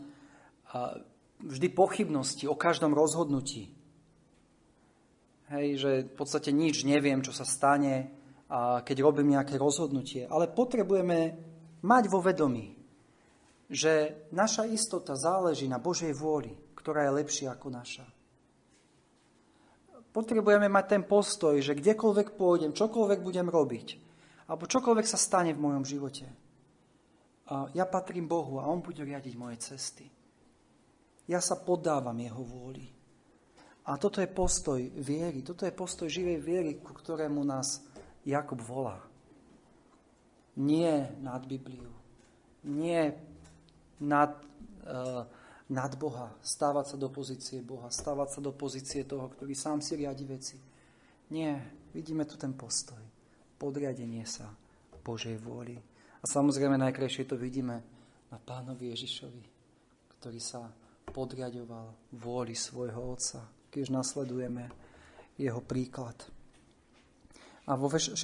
vždy 1.41 1.69
pochybnosti 1.73 2.45
o 2.49 2.57
každom 2.57 2.93
rozhodnutí. 2.93 3.73
Hej, 5.53 5.67
že 5.77 5.91
v 6.09 6.15
podstate 6.17 6.53
nič 6.53 6.85
neviem, 6.89 7.21
čo 7.21 7.37
sa 7.37 7.45
stane, 7.45 8.13
keď 8.85 8.97
robím 9.05 9.37
nejaké 9.37 9.61
rozhodnutie. 9.61 10.25
Ale 10.25 10.49
potrebujeme 10.49 11.37
mať 11.85 12.05
vo 12.09 12.25
vedomí, 12.25 12.80
že 13.71 14.27
naša 14.35 14.67
istota 14.67 15.15
záleží 15.15 15.71
na 15.71 15.79
Božej 15.79 16.11
vôli, 16.11 16.51
ktorá 16.75 17.07
je 17.07 17.17
lepšia 17.23 17.55
ako 17.55 17.71
naša. 17.71 18.07
Potrebujeme 20.11 20.67
mať 20.67 20.99
ten 20.99 21.03
postoj, 21.07 21.55
že 21.63 21.79
kdekoľvek 21.79 22.35
pôjdem, 22.35 22.75
čokoľvek 22.75 23.23
budem 23.23 23.47
robiť, 23.47 23.89
alebo 24.51 24.67
čokoľvek 24.67 25.07
sa 25.07 25.15
stane 25.15 25.55
v 25.55 25.63
mojom 25.63 25.87
živote, 25.87 26.27
ja 27.75 27.83
patrím 27.87 28.31
Bohu 28.31 28.63
a 28.63 28.71
On 28.71 28.79
bude 28.79 29.03
riadiť 29.03 29.35
moje 29.35 29.59
cesty. 29.59 30.07
Ja 31.27 31.43
sa 31.43 31.59
poddávam 31.59 32.15
Jeho 32.15 32.43
vôli. 32.47 32.87
A 33.91 33.99
toto 33.99 34.23
je 34.23 34.31
postoj 34.31 34.79
viery, 34.79 35.43
toto 35.43 35.67
je 35.67 35.75
postoj 35.75 36.07
živej 36.07 36.39
viery, 36.39 36.71
ku 36.79 36.95
ktorému 36.95 37.43
nás 37.43 37.83
Jakub 38.23 38.63
volá. 38.63 39.03
Nie 40.59 41.11
nad 41.19 41.43
Bibliu, 41.43 41.91
nie 42.67 43.30
nad, 44.01 44.33
uh, 44.89 45.25
nad 45.69 45.93
Boha, 45.97 46.33
stávať 46.41 46.95
sa 46.95 46.97
do 46.97 47.09
pozície 47.13 47.61
Boha, 47.61 47.93
stávať 47.93 48.29
sa 48.37 48.41
do 48.41 48.53
pozície 48.53 49.05
toho, 49.05 49.29
ktorý 49.29 49.53
sám 49.55 49.85
si 49.85 49.97
riadi 50.01 50.25
veci. 50.25 50.57
Nie, 51.31 51.61
vidíme 51.95 52.27
tu 52.27 52.35
ten 52.35 52.57
postoj. 52.57 52.99
Podriadenie 53.61 54.25
sa 54.27 54.51
Božej 55.05 55.37
vôli. 55.39 55.79
A 56.21 56.25
samozrejme 56.27 56.77
najkrajšie 56.77 57.29
to 57.29 57.37
vidíme 57.39 57.81
na 58.29 58.39
pánovi 58.41 58.93
Ježišovi, 58.93 59.45
ktorý 60.19 60.41
sa 60.41 60.69
podriadoval 61.11 62.15
vôli 62.19 62.55
svojho 62.55 63.17
Otca, 63.17 63.43
keď 63.73 63.91
nasledujeme 63.91 64.71
jeho 65.41 65.61
príklad. 65.65 66.15
A 67.67 67.79
vo 67.79 67.91
16. 67.91 68.17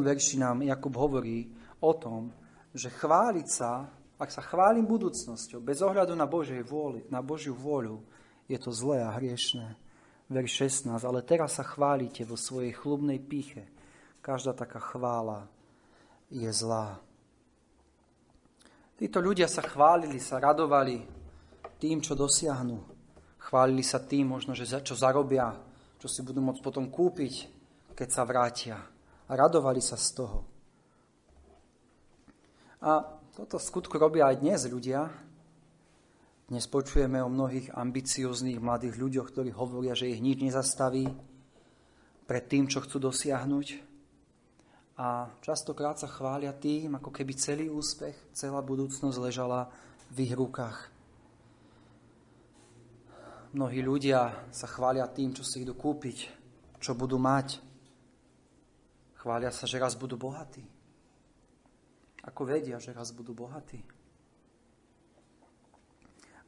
verši 0.00 0.40
nám 0.40 0.64
Jakub 0.64 0.96
hovorí 0.96 1.48
o 1.84 1.92
tom, 1.94 2.32
že 2.74 2.90
chváliť 2.90 3.46
sa 3.48 3.86
ak 4.14 4.30
sa 4.30 4.42
chválim 4.46 4.86
budúcnosťou, 4.86 5.58
bez 5.58 5.82
ohľadu 5.82 6.14
na, 6.14 6.26
Božej 6.26 6.62
vôli, 6.62 7.02
na 7.10 7.18
Božiu 7.18 7.54
vôľu, 7.54 7.98
je 8.46 8.58
to 8.60 8.70
zlé 8.70 9.02
a 9.02 9.10
hriešné. 9.16 9.74
Verš 10.30 10.86
16. 10.88 11.02
Ale 11.04 11.20
teraz 11.24 11.60
sa 11.60 11.64
chválite 11.64 12.24
vo 12.24 12.38
svojej 12.38 12.72
chlubnej 12.72 13.20
píche. 13.20 13.68
Každá 14.24 14.56
taká 14.56 14.80
chvála 14.80 15.48
je 16.32 16.48
zlá. 16.48 17.00
Títo 18.94 19.18
ľudia 19.18 19.50
sa 19.50 19.60
chválili, 19.60 20.22
sa 20.22 20.38
radovali 20.38 21.02
tým, 21.82 21.98
čo 22.00 22.14
dosiahnu. 22.14 22.78
Chválili 23.36 23.84
sa 23.84 24.00
tým 24.00 24.32
možno, 24.32 24.56
že 24.56 24.64
čo 24.80 24.96
zarobia, 24.96 25.52
čo 26.00 26.08
si 26.08 26.24
budú 26.24 26.40
môcť 26.40 26.62
potom 26.64 26.88
kúpiť, 26.88 27.34
keď 27.92 28.08
sa 28.08 28.22
vrátia. 28.24 28.78
A 29.28 29.32
radovali 29.34 29.82
sa 29.82 29.98
z 29.98 30.08
toho. 30.14 30.38
A 32.84 33.23
toto 33.34 33.58
skutku 33.58 33.98
robia 33.98 34.30
aj 34.30 34.38
dnes 34.38 34.62
ľudia. 34.70 35.10
Dnes 36.46 36.70
počujeme 36.70 37.18
o 37.18 37.26
mnohých 37.26 37.74
ambicióznych 37.74 38.62
mladých 38.62 38.94
ľuďoch, 38.94 39.34
ktorí 39.34 39.50
hovoria, 39.50 39.98
že 39.98 40.06
ich 40.06 40.22
nič 40.22 40.38
nezastaví 40.38 41.10
pred 42.30 42.44
tým, 42.46 42.70
čo 42.70 42.78
chcú 42.78 43.10
dosiahnuť. 43.10 43.66
A 45.02 45.26
častokrát 45.42 45.98
sa 45.98 46.06
chvália 46.06 46.54
tým, 46.54 46.94
ako 46.94 47.10
keby 47.10 47.34
celý 47.34 47.66
úspech, 47.66 48.14
celá 48.30 48.62
budúcnosť 48.62 49.18
ležala 49.18 49.66
v 50.14 50.30
ich 50.30 50.32
rukách. 50.38 50.94
Mnohí 53.50 53.82
ľudia 53.82 54.46
sa 54.54 54.70
chvália 54.70 55.10
tým, 55.10 55.34
čo 55.34 55.42
si 55.42 55.66
idú 55.66 55.74
kúpiť, 55.74 56.30
čo 56.78 56.94
budú 56.94 57.18
mať. 57.18 57.58
Chvália 59.18 59.50
sa, 59.50 59.66
že 59.66 59.82
raz 59.82 59.98
budú 59.98 60.14
bohatí. 60.14 60.73
Ako 62.24 62.48
vedia, 62.48 62.80
že 62.80 62.96
raz 62.96 63.12
budú 63.12 63.36
bohatí. 63.36 63.84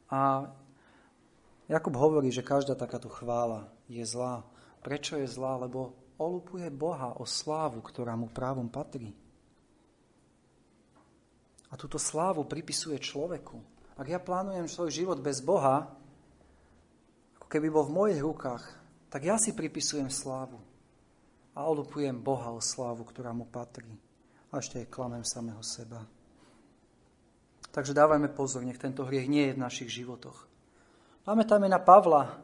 A 0.09 0.49
Jakub 1.67 1.93
hovorí, 1.99 2.33
že 2.33 2.47
každá 2.47 2.79
takáto 2.79 3.11
chvála 3.11 3.69
je 3.91 4.01
zlá. 4.07 4.47
Prečo 4.81 5.19
je 5.19 5.27
zlá? 5.27 5.59
Lebo 5.61 5.99
olupuje 6.17 6.71
Boha 6.71 7.19
o 7.19 7.27
slávu, 7.27 7.83
ktorá 7.83 8.15
mu 8.15 8.31
právom 8.31 8.71
patrí. 8.71 9.13
A 11.69 11.75
túto 11.75 11.99
slávu 11.99 12.47
pripisuje 12.47 12.97
človeku. 13.03 13.59
Ak 13.99 14.07
ja 14.07 14.23
plánujem 14.23 14.71
svoj 14.71 14.95
život 14.95 15.19
bez 15.19 15.43
Boha, 15.43 15.91
ako 17.37 17.47
keby 17.51 17.69
bol 17.69 17.85
v 17.91 17.97
mojich 17.97 18.21
rukách, 18.23 18.65
tak 19.11 19.27
ja 19.27 19.37
si 19.37 19.53
pripisujem 19.53 20.09
slávu 20.09 20.63
a 21.57 21.67
olupujem 21.67 22.15
Boha 22.15 22.55
o 22.55 22.63
slávu, 22.63 23.03
ktorá 23.03 23.35
mu 23.35 23.49
patrí 23.49 23.91
a 24.57 24.65
ešte 24.65 24.89
klamem 24.89 25.21
samého 25.21 25.61
seba. 25.61 26.01
Takže 27.69 27.93
dávajme 27.93 28.33
pozor, 28.33 28.65
nech 28.65 28.81
tento 28.81 29.05
hriech 29.05 29.29
nie 29.29 29.53
je 29.53 29.57
v 29.57 29.61
našich 29.61 29.93
životoch. 29.93 30.49
Pamätajme 31.29 31.69
na 31.69 31.77
Pavla, 31.77 32.41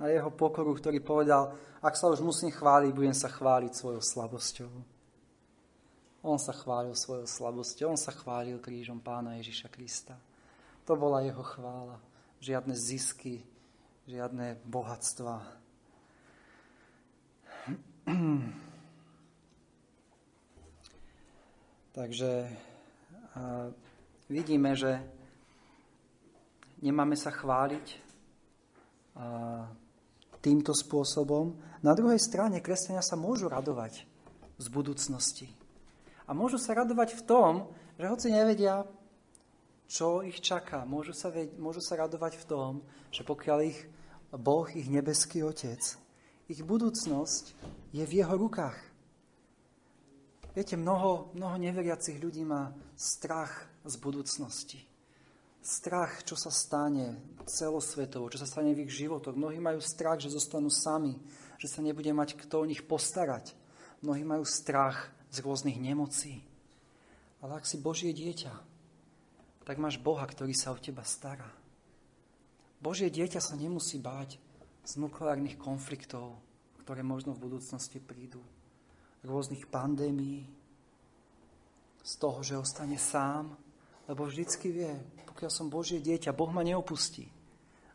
na 0.00 0.08
jeho 0.08 0.32
pokoru, 0.32 0.72
ktorý 0.72 1.04
povedal, 1.04 1.52
ak 1.84 2.00
sa 2.00 2.08
už 2.08 2.24
musím 2.24 2.48
chváliť, 2.48 2.96
budem 2.96 3.12
sa 3.12 3.28
chváliť 3.28 3.76
svojou 3.76 4.00
slabosťou. 4.00 4.72
On 6.24 6.40
sa 6.40 6.56
chválil 6.56 6.96
svojou 6.96 7.28
slabosťou, 7.28 7.92
on 7.92 8.00
sa 8.00 8.16
chválil 8.16 8.56
krížom 8.56 8.96
pána 9.04 9.36
Ježiša 9.36 9.68
Krista. 9.68 10.16
To 10.88 10.96
bola 10.96 11.20
jeho 11.20 11.44
chvála. 11.44 12.00
Žiadne 12.40 12.72
zisky, 12.72 13.44
žiadne 14.08 14.64
bohatstva. 14.64 15.44
Takže 22.00 22.48
a, 22.48 23.68
vidíme, 24.32 24.72
že 24.72 25.04
nemáme 26.80 27.12
sa 27.12 27.28
chváliť 27.28 27.86
a, 27.92 29.68
týmto 30.40 30.72
spôsobom. 30.72 31.60
Na 31.84 31.92
druhej 31.92 32.16
strane 32.16 32.64
kresťania 32.64 33.04
sa 33.04 33.20
môžu 33.20 33.52
radovať 33.52 34.08
z 34.56 34.66
budúcnosti. 34.72 35.52
A 36.24 36.32
môžu 36.32 36.56
sa 36.56 36.72
radovať 36.72 37.20
v 37.20 37.22
tom, 37.28 37.52
že 38.00 38.08
hoci 38.08 38.32
nevedia, 38.32 38.88
čo 39.84 40.24
ich 40.24 40.40
čaká, 40.40 40.88
môžu 40.88 41.12
sa, 41.12 41.28
môžu 41.60 41.84
sa 41.84 42.00
radovať 42.00 42.40
v 42.40 42.48
tom, 42.48 42.72
že 43.12 43.28
pokiaľ 43.28 43.76
ich 43.76 43.80
Boh, 44.32 44.64
ich 44.72 44.88
nebeský 44.88 45.44
Otec, 45.44 45.84
ich 46.48 46.64
budúcnosť 46.64 47.52
je 47.92 48.04
v 48.08 48.24
jeho 48.24 48.40
rukách. 48.40 48.89
Viete, 50.50 50.74
mnoho, 50.74 51.30
mnoho 51.38 51.56
neveriacich 51.62 52.18
ľudí 52.18 52.42
má 52.42 52.74
strach 52.98 53.70
z 53.86 53.94
budúcnosti. 54.02 54.82
Strach, 55.62 56.26
čo 56.26 56.34
sa 56.34 56.50
stane 56.50 57.38
celosvetovo, 57.46 58.26
čo 58.26 58.42
sa 58.42 58.50
stane 58.50 58.74
v 58.74 58.82
ich 58.82 58.90
životoch. 58.90 59.38
Mnohí 59.38 59.62
majú 59.62 59.78
strach, 59.78 60.18
že 60.18 60.32
zostanú 60.32 60.66
sami, 60.66 61.14
že 61.54 61.70
sa 61.70 61.78
nebude 61.84 62.10
mať 62.10 62.34
kto 62.34 62.64
o 62.64 62.68
nich 62.68 62.82
postarať. 62.82 63.54
Mnohí 64.02 64.26
majú 64.26 64.42
strach 64.42 65.14
z 65.30 65.38
rôznych 65.38 65.78
nemocí. 65.78 66.42
Ale 67.38 67.62
ak 67.62 67.64
si 67.68 67.78
Božie 67.78 68.10
dieťa, 68.10 68.50
tak 69.62 69.78
máš 69.78 70.02
Boha, 70.02 70.26
ktorý 70.26 70.50
sa 70.50 70.74
o 70.74 70.80
teba 70.82 71.06
stará. 71.06 71.46
Božie 72.82 73.06
dieťa 73.06 73.38
sa 73.38 73.54
nemusí 73.54 74.02
báť 74.02 74.40
z 74.82 74.98
nukleárnych 74.98 75.60
konfliktov, 75.60 76.34
ktoré 76.82 77.06
možno 77.06 77.36
v 77.36 77.46
budúcnosti 77.46 78.02
prídu. 78.02 78.42
Rôznych 79.20 79.68
pandémií, 79.68 80.48
z 82.00 82.12
toho, 82.16 82.40
že 82.40 82.56
ostane 82.56 82.96
sám, 82.96 83.52
lebo 84.08 84.24
vždycky 84.24 84.72
vie, 84.72 84.92
pokiaľ 85.28 85.50
som 85.52 85.68
Božie 85.68 86.00
dieťa, 86.00 86.32
Boh 86.32 86.48
ma 86.48 86.64
neopustí. 86.64 87.28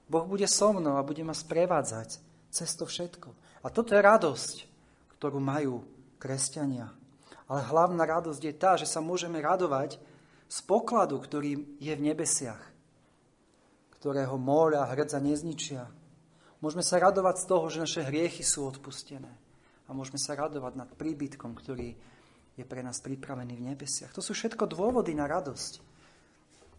Boh 0.05 0.23
bude 0.29 0.45
so 0.45 0.69
mnou 0.69 1.01
a 1.01 1.07
bude 1.07 1.25
ma 1.25 1.33
sprevádzať 1.33 2.21
cez 2.53 2.69
to 2.77 2.85
všetko. 2.85 3.33
A 3.65 3.73
toto 3.73 3.97
je 3.97 4.05
radosť, 4.05 4.55
ktorú 5.17 5.41
majú 5.41 5.81
kresťania. 6.21 6.93
Ale 7.49 7.65
hlavná 7.65 8.05
radosť 8.05 8.41
je 8.45 8.53
tá, 8.53 8.77
že 8.77 8.85
sa 8.85 9.01
môžeme 9.01 9.41
radovať 9.41 9.97
z 10.45 10.57
pokladu, 10.69 11.17
ktorý 11.17 11.81
je 11.81 11.93
v 11.97 12.05
nebesiach 12.05 12.75
ktorého 14.05 14.37
mora 14.37 14.85
a 14.85 14.89
hrdza 14.93 15.17
nezničia. 15.17 15.89
Môžeme 16.61 16.85
sa 16.85 17.01
radovať 17.01 17.41
z 17.41 17.45
toho, 17.49 17.65
že 17.73 17.81
naše 17.89 18.01
hriechy 18.05 18.45
sú 18.45 18.69
odpustené. 18.69 19.33
A 19.85 19.93
môžeme 19.93 20.17
sa 20.17 20.33
radovať 20.33 20.73
nad 20.77 20.89
príbytkom, 20.89 21.53
ktorý 21.53 21.93
je 22.55 22.65
pre 22.65 22.81
nás 22.81 23.03
pripravený 23.03 23.59
v 23.59 23.65
nebesiach. 23.73 24.15
To 24.15 24.23
sú 24.23 24.31
všetko 24.31 24.65
dôvody 24.65 25.11
na 25.11 25.27
radosť. 25.27 25.83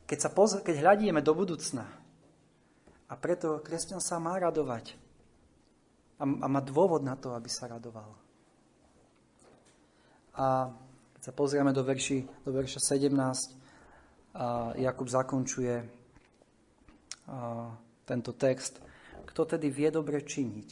Keď, 0.09 0.19
sa 0.19 0.31
poz- 0.33 0.62
keď 0.64 0.83
hľadíme 0.83 1.21
do 1.21 1.33
budúcna. 1.37 1.85
A 3.07 3.14
preto 3.14 3.62
kresťan 3.62 4.03
sa 4.03 4.19
má 4.19 4.35
radovať. 4.40 4.97
A, 6.19 6.25
a 6.25 6.47
má 6.49 6.61
dôvod 6.64 7.05
na 7.05 7.14
to, 7.14 7.37
aby 7.37 7.47
sa 7.47 7.69
radoval. 7.69 8.09
A 10.37 10.73
keď 11.16 11.23
sa 11.23 11.33
pozrieme 11.33 11.71
do, 11.77 11.85
verši, 11.85 12.25
do 12.42 12.51
verša 12.51 12.81
17, 12.97 13.57
a 14.37 14.77
Jakub 14.77 15.09
zakončuje 15.09 15.81
tento 18.05 18.33
text. 18.37 18.85
Kto 19.25 19.45
tedy 19.45 19.73
vie 19.73 19.88
dobre 19.88 20.21
činiť 20.23 20.69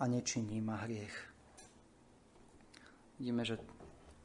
a 0.00 0.08
nečiní, 0.08 0.58
má 0.64 0.80
hriech. 0.88 1.31
Vidíme, 3.22 3.46
že 3.46 3.54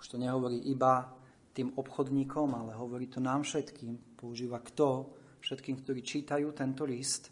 už 0.02 0.10
to 0.10 0.18
nehovorí 0.18 0.58
iba 0.74 1.06
tým 1.54 1.70
obchodníkom, 1.78 2.50
ale 2.58 2.74
hovorí 2.74 3.06
to 3.06 3.22
nám 3.22 3.46
všetkým. 3.46 4.18
Používa 4.18 4.58
kto, 4.58 5.14
všetkým, 5.38 5.86
ktorí 5.86 6.02
čítajú 6.02 6.50
tento 6.58 6.82
list. 6.82 7.30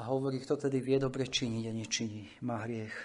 A 0.00 0.08
hovorí, 0.08 0.40
kto 0.40 0.56
tedy 0.56 0.80
vie 0.80 0.96
dobre 0.96 1.28
činiť 1.28 1.64
a 1.68 1.76
nečiní, 1.76 2.40
má 2.48 2.64
hriech. 2.64 2.96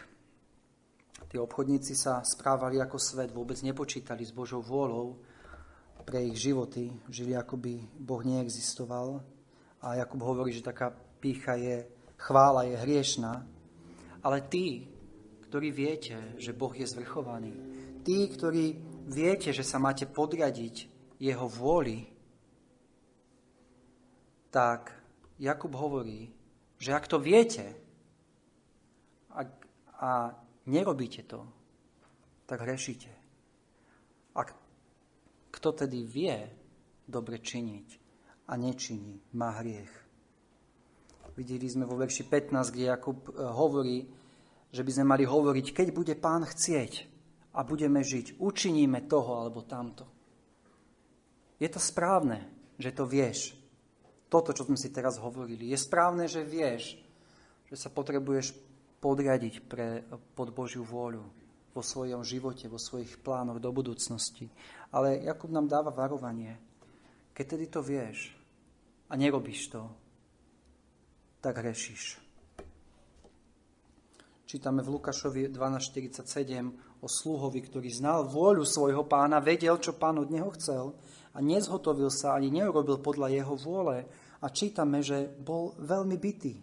Tí 1.27 1.35
obchodníci 1.35 1.91
sa 1.91 2.23
správali 2.23 2.79
ako 2.79 3.03
svet, 3.03 3.35
vôbec 3.35 3.59
nepočítali 3.59 4.23
s 4.23 4.31
Božou 4.31 4.63
vôľou, 4.63 5.19
pre 6.07 6.23
ich 6.23 6.39
životy, 6.39 6.87
žili 7.11 7.35
ako 7.35 7.59
by 7.59 7.99
Boh 7.99 8.23
neexistoval. 8.23 9.19
A 9.83 9.99
Jakub 9.99 10.23
hovorí, 10.23 10.55
že 10.55 10.63
taká 10.63 10.95
pícha 11.19 11.59
je, 11.59 11.83
chvála 12.15 12.63
je 12.63 12.79
hriešná. 12.79 13.43
Ale 14.23 14.39
tí, 14.47 14.94
ktorí 15.55 15.71
viete, 15.71 16.35
že 16.35 16.51
Boh 16.51 16.75
je 16.75 16.83
zvrchovaný, 16.83 17.55
tí, 18.03 18.27
ktorí 18.27 18.75
viete, 19.07 19.55
že 19.55 19.63
sa 19.63 19.79
máte 19.79 20.03
podriadiť 20.03 20.91
jeho 21.15 21.47
vôli, 21.47 22.11
tak 24.51 24.91
Jakub 25.39 25.71
hovorí, 25.79 26.27
že 26.75 26.91
ak 26.91 27.07
to 27.07 27.23
viete 27.23 27.71
a, 29.31 29.47
a 30.03 30.35
nerobíte 30.67 31.23
to, 31.23 31.47
tak 32.51 32.59
hrešíte. 32.59 33.15
Ak 34.35 34.51
kto 35.55 35.71
tedy 35.71 36.03
vie 36.03 36.35
dobre 37.07 37.39
činiť 37.39 37.87
a 38.51 38.59
nečiní, 38.59 39.23
má 39.39 39.55
hriech. 39.63 39.93
Videli 41.39 41.71
sme 41.71 41.87
vo 41.87 41.95
verši 41.95 42.27
15, 42.27 42.75
kde 42.75 42.91
Jakub 42.91 43.31
e, 43.31 43.39
hovorí, 43.39 44.03
že 44.75 44.83
by 44.83 44.91
sme 44.91 45.05
mali 45.15 45.23
hovoriť, 45.23 45.71
keď 45.71 45.87
bude 45.95 46.11
pán 46.19 46.43
chcieť 46.43 47.07
a 47.55 47.63
budeme 47.63 48.03
žiť, 48.03 48.35
učiníme 48.43 49.07
toho 49.07 49.39
alebo 49.39 49.63
tamto. 49.63 50.03
Je 51.55 51.71
to 51.71 51.79
správne, 51.79 52.43
že 52.75 52.91
to 52.91 53.07
vieš. 53.07 53.55
Toto, 54.27 54.51
čo 54.51 54.67
sme 54.67 54.75
si 54.75 54.91
teraz 54.91 55.15
hovorili. 55.15 55.71
Je 55.71 55.79
správne, 55.79 56.27
že 56.27 56.43
vieš, 56.43 56.99
že 57.71 57.79
sa 57.79 57.87
potrebuješ 57.87 58.51
podriadiť 58.99 59.63
pre, 59.63 60.03
pod 60.35 60.51
Božiu 60.51 60.83
vôľu 60.83 61.23
vo 61.71 61.79
svojom 61.79 62.27
živote, 62.27 62.67
vo 62.67 62.75
svojich 62.75 63.23
plánoch 63.23 63.63
do 63.63 63.71
budúcnosti. 63.71 64.51
Ale 64.91 65.23
Jakub 65.23 65.55
nám 65.55 65.71
dáva 65.71 65.95
varovanie. 65.95 66.59
Keď 67.31 67.45
tedy 67.47 67.65
to 67.71 67.79
vieš 67.79 68.35
a 69.07 69.15
nerobíš 69.15 69.71
to, 69.71 69.87
tak 71.39 71.63
hrešíš. 71.63 72.24
Čítame 74.45 74.85
v 74.85 75.01
Lukášovi 75.01 75.49
12.47 75.49 77.01
o 77.01 77.07
sluhovi, 77.09 77.65
ktorý 77.65 77.89
znal 77.89 78.29
vôľu 78.29 78.61
svojho 78.61 79.01
pána, 79.09 79.41
vedel, 79.41 79.73
čo 79.81 79.97
pán 79.97 80.21
od 80.21 80.29
neho 80.29 80.53
chcel 80.53 80.93
a 81.33 81.41
nezhotovil 81.41 82.13
sa 82.13 82.37
ani 82.37 82.53
neurobil 82.53 83.01
podľa 83.01 83.33
jeho 83.33 83.57
vôle. 83.57 84.05
A 84.45 84.47
čítame, 84.53 85.01
že 85.01 85.33
bol 85.41 85.73
veľmi 85.81 86.13
bitý. 86.21 86.61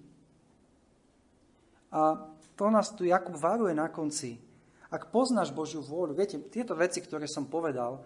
A 1.91 2.31
to 2.55 2.71
nás 2.71 2.95
tu 2.95 3.03
Jakub 3.03 3.35
varuje 3.35 3.75
na 3.75 3.91
konci. 3.91 4.39
Ak 4.87 5.11
poznáš 5.11 5.51
Božiu 5.51 5.83
vôľu, 5.83 6.15
viete, 6.15 6.39
tieto 6.39 6.79
veci, 6.79 7.03
ktoré 7.03 7.27
som 7.27 7.51
povedal, 7.51 7.99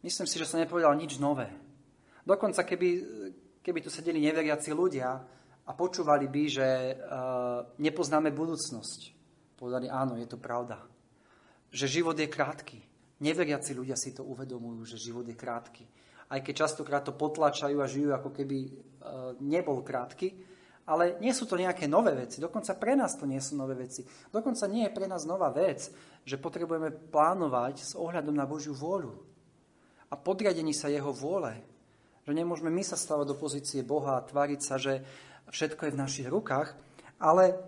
myslím 0.00 0.24
si, 0.24 0.40
že 0.40 0.48
som 0.48 0.56
nepovedal 0.56 0.96
nič 0.96 1.20
nové. 1.20 1.52
Dokonca, 2.24 2.64
keby, 2.64 2.88
keby 3.60 3.78
tu 3.84 3.92
sedeli 3.92 4.24
neveriaci 4.24 4.72
ľudia 4.72 5.20
a 5.62 5.70
počúvali 5.72 6.26
by, 6.26 6.44
že 6.50 6.68
uh, 6.68 7.64
nepoznáme 7.78 8.34
budúcnosť, 8.34 9.00
povedali, 9.54 9.86
áno, 9.86 10.18
je 10.18 10.26
to 10.26 10.38
pravda. 10.38 10.82
Že 11.70 12.02
život 12.02 12.16
je 12.18 12.28
krátky. 12.28 12.78
Neveriaci 13.22 13.72
ľudia 13.72 13.94
si 13.94 14.10
to 14.10 14.26
uvedomujú, 14.26 14.82
že 14.84 14.98
život 14.98 15.22
je 15.22 15.38
krátky. 15.38 15.84
Aj 16.32 16.42
keď 16.42 16.66
častokrát 16.66 17.06
to 17.06 17.14
potlačajú 17.14 17.78
a 17.78 17.86
žijú, 17.86 18.10
ako 18.10 18.34
keby 18.34 18.58
uh, 18.66 18.70
nebol 19.38 19.86
krátky, 19.86 20.34
ale 20.82 21.22
nie 21.22 21.30
sú 21.30 21.46
to 21.46 21.54
nejaké 21.54 21.86
nové 21.86 22.10
veci. 22.18 22.42
Dokonca 22.42 22.74
pre 22.74 22.98
nás 22.98 23.14
to 23.14 23.22
nie 23.22 23.38
sú 23.38 23.54
nové 23.54 23.78
veci. 23.78 24.02
Dokonca 24.34 24.66
nie 24.66 24.90
je 24.90 24.94
pre 24.94 25.06
nás 25.06 25.22
nová 25.22 25.54
vec, 25.54 25.86
že 26.26 26.42
potrebujeme 26.42 26.90
plánovať 26.90 27.74
s 27.78 27.92
ohľadom 27.94 28.34
na 28.34 28.46
Božiu 28.50 28.74
vôľu 28.74 29.14
a 30.12 30.14
podriadení 30.18 30.76
sa 30.76 30.92
jeho 30.92 31.08
vôle. 31.08 31.56
Že 32.28 32.38
nemôžeme 32.38 32.70
my 32.70 32.84
sa 32.84 32.94
stavať 32.94 33.34
do 33.34 33.36
pozície 33.40 33.80
Boha 33.82 34.20
a 34.20 34.26
tváriť 34.26 34.60
sa, 34.60 34.76
že 34.76 35.02
všetko 35.50 35.88
je 35.88 35.94
v 35.94 36.02
našich 36.02 36.28
rukách, 36.28 36.76
ale 37.18 37.58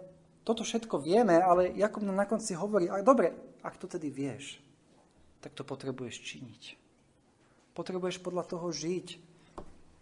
toto 0.44 0.60
všetko 0.60 1.00
vieme, 1.00 1.40
ale 1.40 1.72
Jakub 1.72 2.04
nám 2.04 2.20
na 2.20 2.28
konci 2.28 2.52
hovorí, 2.52 2.92
a 2.92 3.00
dobre, 3.00 3.32
ak 3.64 3.80
to 3.80 3.88
tedy 3.88 4.12
vieš, 4.12 4.60
tak 5.40 5.56
to 5.56 5.64
potrebuješ 5.64 6.20
činiť. 6.20 6.62
Potrebuješ 7.72 8.20
podľa 8.20 8.44
toho 8.44 8.68
žiť 8.70 9.18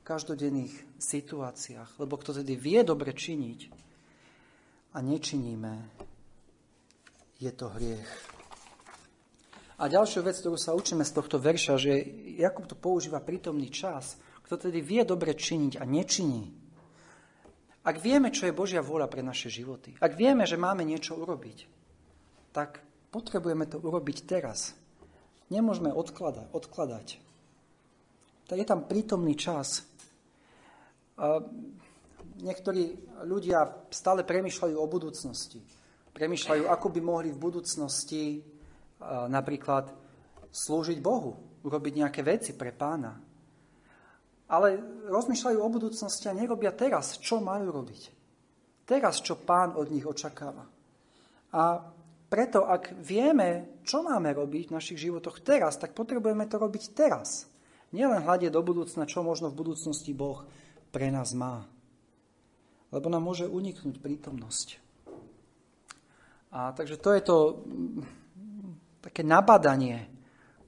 každodenných 0.03 0.75
situáciách. 0.99 1.99
Lebo 2.03 2.19
kto 2.19 2.43
tedy 2.43 2.59
vie 2.59 2.83
dobre 2.83 3.15
činiť 3.15 3.61
a 4.93 4.99
nečiníme, 4.99 5.73
je 7.39 7.51
to 7.55 7.71
hriech. 7.75 8.11
A 9.83 9.91
ďalšiu 9.91 10.23
vec, 10.23 10.39
ktorú 10.39 10.55
sa 10.55 10.79
učíme 10.79 11.03
z 11.03 11.11
tohto 11.11 11.43
verša, 11.43 11.75
že 11.75 12.07
Jakub 12.39 12.71
tu 12.71 12.79
používa 12.79 13.19
prítomný 13.19 13.67
čas, 13.67 14.15
kto 14.47 14.69
tedy 14.69 14.79
vie 14.79 15.03
dobre 15.03 15.35
činiť 15.35 15.83
a 15.83 15.85
nečiní. 15.87 16.62
Ak 17.83 17.99
vieme, 17.99 18.31
čo 18.31 18.47
je 18.47 18.55
Božia 18.55 18.79
vôľa 18.79 19.11
pre 19.11 19.27
naše 19.27 19.51
životy, 19.51 19.99
ak 19.99 20.15
vieme, 20.15 20.47
že 20.47 20.55
máme 20.55 20.87
niečo 20.87 21.19
urobiť, 21.19 21.67
tak 22.55 22.79
potrebujeme 23.11 23.67
to 23.67 23.83
urobiť 23.83 24.19
teraz. 24.23 24.79
Nemôžeme 25.51 25.91
odkladať. 25.91 26.55
odkladať. 26.55 27.07
Tak 28.47 28.57
je 28.57 28.67
tam 28.67 28.87
prítomný 28.87 29.35
čas. 29.35 29.85
niektorí 32.43 32.97
ľudia 33.27 33.87
stále 33.93 34.25
premyšľajú 34.25 34.77
o 34.79 34.87
budúcnosti. 34.87 35.61
Premyšľajú, 36.13 36.65
ako 36.69 36.87
by 36.89 37.01
mohli 37.01 37.29
v 37.33 37.41
budúcnosti 37.41 38.45
napríklad 39.29 39.91
slúžiť 40.53 40.99
Bohu, 41.01 41.61
urobiť 41.65 41.93
nejaké 42.05 42.21
veci 42.23 42.53
pre 42.55 42.71
pána. 42.71 43.32
Ale 44.53 44.77
rozmýšľajú 45.09 45.59
o 45.59 45.73
budúcnosti 45.73 46.29
a 46.29 46.37
nerobia 46.37 46.77
teraz, 46.77 47.17
čo 47.17 47.41
majú 47.41 47.73
robiť. 47.73 48.03
Teraz, 48.85 49.25
čo 49.25 49.41
pán 49.41 49.73
od 49.73 49.89
nich 49.89 50.05
očakáva. 50.05 50.69
A 51.57 51.63
preto, 52.29 52.69
ak 52.69 52.97
vieme, 53.01 53.81
čo 53.85 54.05
máme 54.05 54.33
robiť 54.37 54.69
v 54.69 54.77
našich 54.77 55.09
životoch 55.09 55.41
teraz, 55.41 55.81
tak 55.81 55.97
potrebujeme 55.97 56.45
to 56.49 56.61
robiť 56.61 56.93
teraz. 56.93 57.49
Nielen 57.93 58.25
hľadie 58.25 58.53
do 58.53 58.61
budúcna, 58.65 59.09
čo 59.09 59.25
možno 59.25 59.49
v 59.49 59.65
budúcnosti 59.65 60.13
Boh 60.13 60.45
pre 60.93 61.09
nás 61.09 61.33
má. 61.33 61.65
Lebo 62.93 63.09
nám 63.09 63.25
môže 63.25 63.49
uniknúť 63.49 64.01
prítomnosť. 64.01 64.81
A 66.53 66.77
takže 66.77 67.01
to 67.01 67.11
je 67.17 67.23
to 67.25 67.37
také 69.01 69.25
nabadanie 69.25 70.13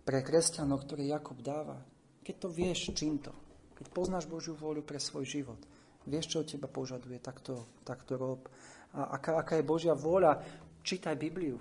pre 0.05 0.25
kresťanov, 0.25 0.89
ktoré 0.89 1.13
Jakob 1.13 1.41
dáva. 1.45 1.81
Keď 2.25 2.37
to 2.41 2.49
vieš, 2.49 2.93
čím 2.97 3.21
to. 3.21 3.44
Keď 3.75 3.87
poznáš 3.91 4.31
Božiu 4.31 4.55
vôľu 4.55 4.87
pre 4.87 5.03
svoj 5.03 5.27
život. 5.27 5.59
Vieš, 6.05 6.37
čo 6.37 6.37
od 6.45 6.49
teba 6.49 6.69
požaduje, 6.69 7.17
tak 7.19 7.41
to, 7.41 7.65
tak 7.83 8.05
to 8.05 8.21
rob. 8.21 8.47
A 8.95 9.19
aká, 9.19 9.41
aká 9.41 9.59
je 9.59 9.67
Božia 9.67 9.97
vôľa, 9.97 10.39
čítaj 10.85 11.17
Bibliu. 11.17 11.59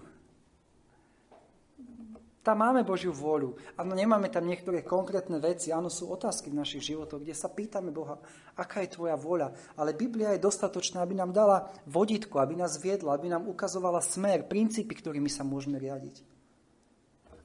Tam 2.43 2.59
máme 2.59 2.84
Božiu 2.84 3.16
vôľu. 3.16 3.55
Áno, 3.80 3.95
nemáme 3.95 4.28
tam 4.28 4.43
niektoré 4.43 4.84
konkrétne 4.84 5.39
veci. 5.39 5.72
Áno, 5.72 5.88
sú 5.88 6.11
otázky 6.11 6.51
v 6.51 6.59
našich 6.59 6.91
životoch, 6.91 7.24
kde 7.24 7.32
sa 7.32 7.47
pýtame 7.47 7.88
Boha, 7.88 8.20
aká 8.59 8.84
je 8.84 8.99
tvoja 8.99 9.16
vôľa. 9.16 9.55
Ale 9.80 9.95
Biblia 9.95 10.36
je 10.36 10.43
dostatočná, 10.43 10.99
aby 10.99 11.16
nám 11.16 11.32
dala 11.32 11.72
vodítko, 11.88 12.43
aby 12.43 12.59
nás 12.59 12.76
viedla, 12.84 13.16
aby 13.16 13.32
nám 13.32 13.47
ukazovala 13.47 14.03
smer, 14.03 14.43
princípy, 14.43 14.91
ktorými 14.91 15.32
sa 15.32 15.47
môžeme 15.47 15.80
riadiť. 15.80 16.32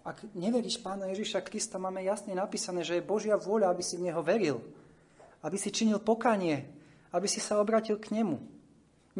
Ak 0.09 0.24
neveríš 0.32 0.80
Pána 0.80 1.12
Ježiša 1.12 1.44
Krista, 1.44 1.76
máme 1.76 2.00
jasne 2.00 2.32
napísané, 2.32 2.80
že 2.80 2.96
je 2.96 3.04
Božia 3.04 3.36
vôľa, 3.36 3.68
aby 3.68 3.84
si 3.84 4.00
v 4.00 4.09
Neho 4.09 4.24
veril. 4.24 4.56
Aby 5.44 5.61
si 5.61 5.68
činil 5.68 6.00
pokanie. 6.00 6.64
Aby 7.12 7.28
si 7.28 7.44
sa 7.44 7.61
obratil 7.61 8.00
k 8.00 8.16
Nemu. 8.16 8.40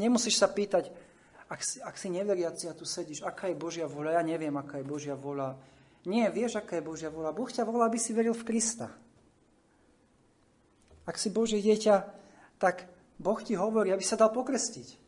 Nemusíš 0.01 0.41
sa 0.41 0.49
pýtať, 0.49 0.89
ak 1.53 1.61
si, 1.61 1.77
ak 1.85 1.93
si 1.93 2.09
neveriaci 2.09 2.73
a 2.73 2.77
tu 2.77 2.89
sedíš, 2.89 3.21
aká 3.21 3.53
je 3.53 3.61
Božia 3.61 3.85
vôľa? 3.85 4.17
Ja 4.17 4.23
neviem, 4.25 4.57
aká 4.57 4.81
je 4.81 4.89
Božia 4.89 5.13
vôľa. 5.13 5.61
Nie, 6.09 6.33
vieš, 6.33 6.57
aká 6.57 6.81
je 6.81 6.89
Božia 6.89 7.13
vôľa. 7.13 7.37
Boh 7.37 7.53
ťa 7.53 7.69
volá, 7.69 7.85
aby 7.85 8.01
si 8.01 8.17
veril 8.17 8.33
v 8.33 8.49
Krista. 8.49 8.89
Ak 11.05 11.21
si 11.21 11.29
Božie 11.29 11.61
dieťa, 11.61 11.95
tak 12.57 12.89
Boh 13.21 13.37
ti 13.45 13.61
hovorí, 13.61 13.93
aby 13.93 14.01
sa 14.01 14.17
dal 14.17 14.33
pokrstiť 14.33 15.08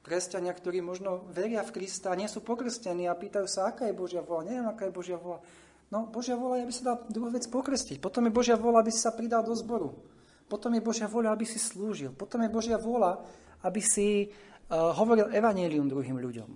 kresťania, 0.00 0.56
ktorí 0.56 0.80
možno 0.80 1.28
veria 1.32 1.60
v 1.60 1.80
Krista 1.80 2.12
a 2.12 2.18
nie 2.18 2.28
sú 2.28 2.40
pokrstení 2.40 3.04
a 3.06 3.16
pýtajú 3.16 3.46
sa, 3.46 3.68
aká 3.68 3.88
je 3.88 3.94
Božia 3.96 4.24
vola. 4.24 4.48
Neviem, 4.48 4.66
aká 4.68 4.88
je 4.88 4.96
Božia 4.96 5.18
vola. 5.20 5.44
No, 5.90 6.06
Božia 6.06 6.38
vola 6.38 6.56
je, 6.56 6.64
aby 6.64 6.74
sa 6.74 6.94
dal 6.94 6.98
druhú 7.10 7.34
vec 7.34 7.44
pokrstiť. 7.50 7.98
Potom 7.98 8.24
je 8.24 8.32
Božia 8.32 8.54
vola, 8.54 8.80
aby 8.80 8.94
si 8.94 9.02
sa 9.02 9.10
pridal 9.10 9.42
do 9.42 9.52
zboru. 9.52 9.98
Potom 10.46 10.70
je 10.74 10.82
Božia 10.82 11.10
vola, 11.10 11.34
aby 11.34 11.46
si 11.46 11.58
slúžil. 11.58 12.14
Potom 12.14 12.42
je 12.42 12.50
Božia 12.50 12.78
vola, 12.78 13.22
aby 13.66 13.82
si 13.82 14.30
uh, 14.30 14.94
hovoril 14.94 15.30
evanílium 15.34 15.90
druhým 15.90 16.18
ľuďom. 16.18 16.50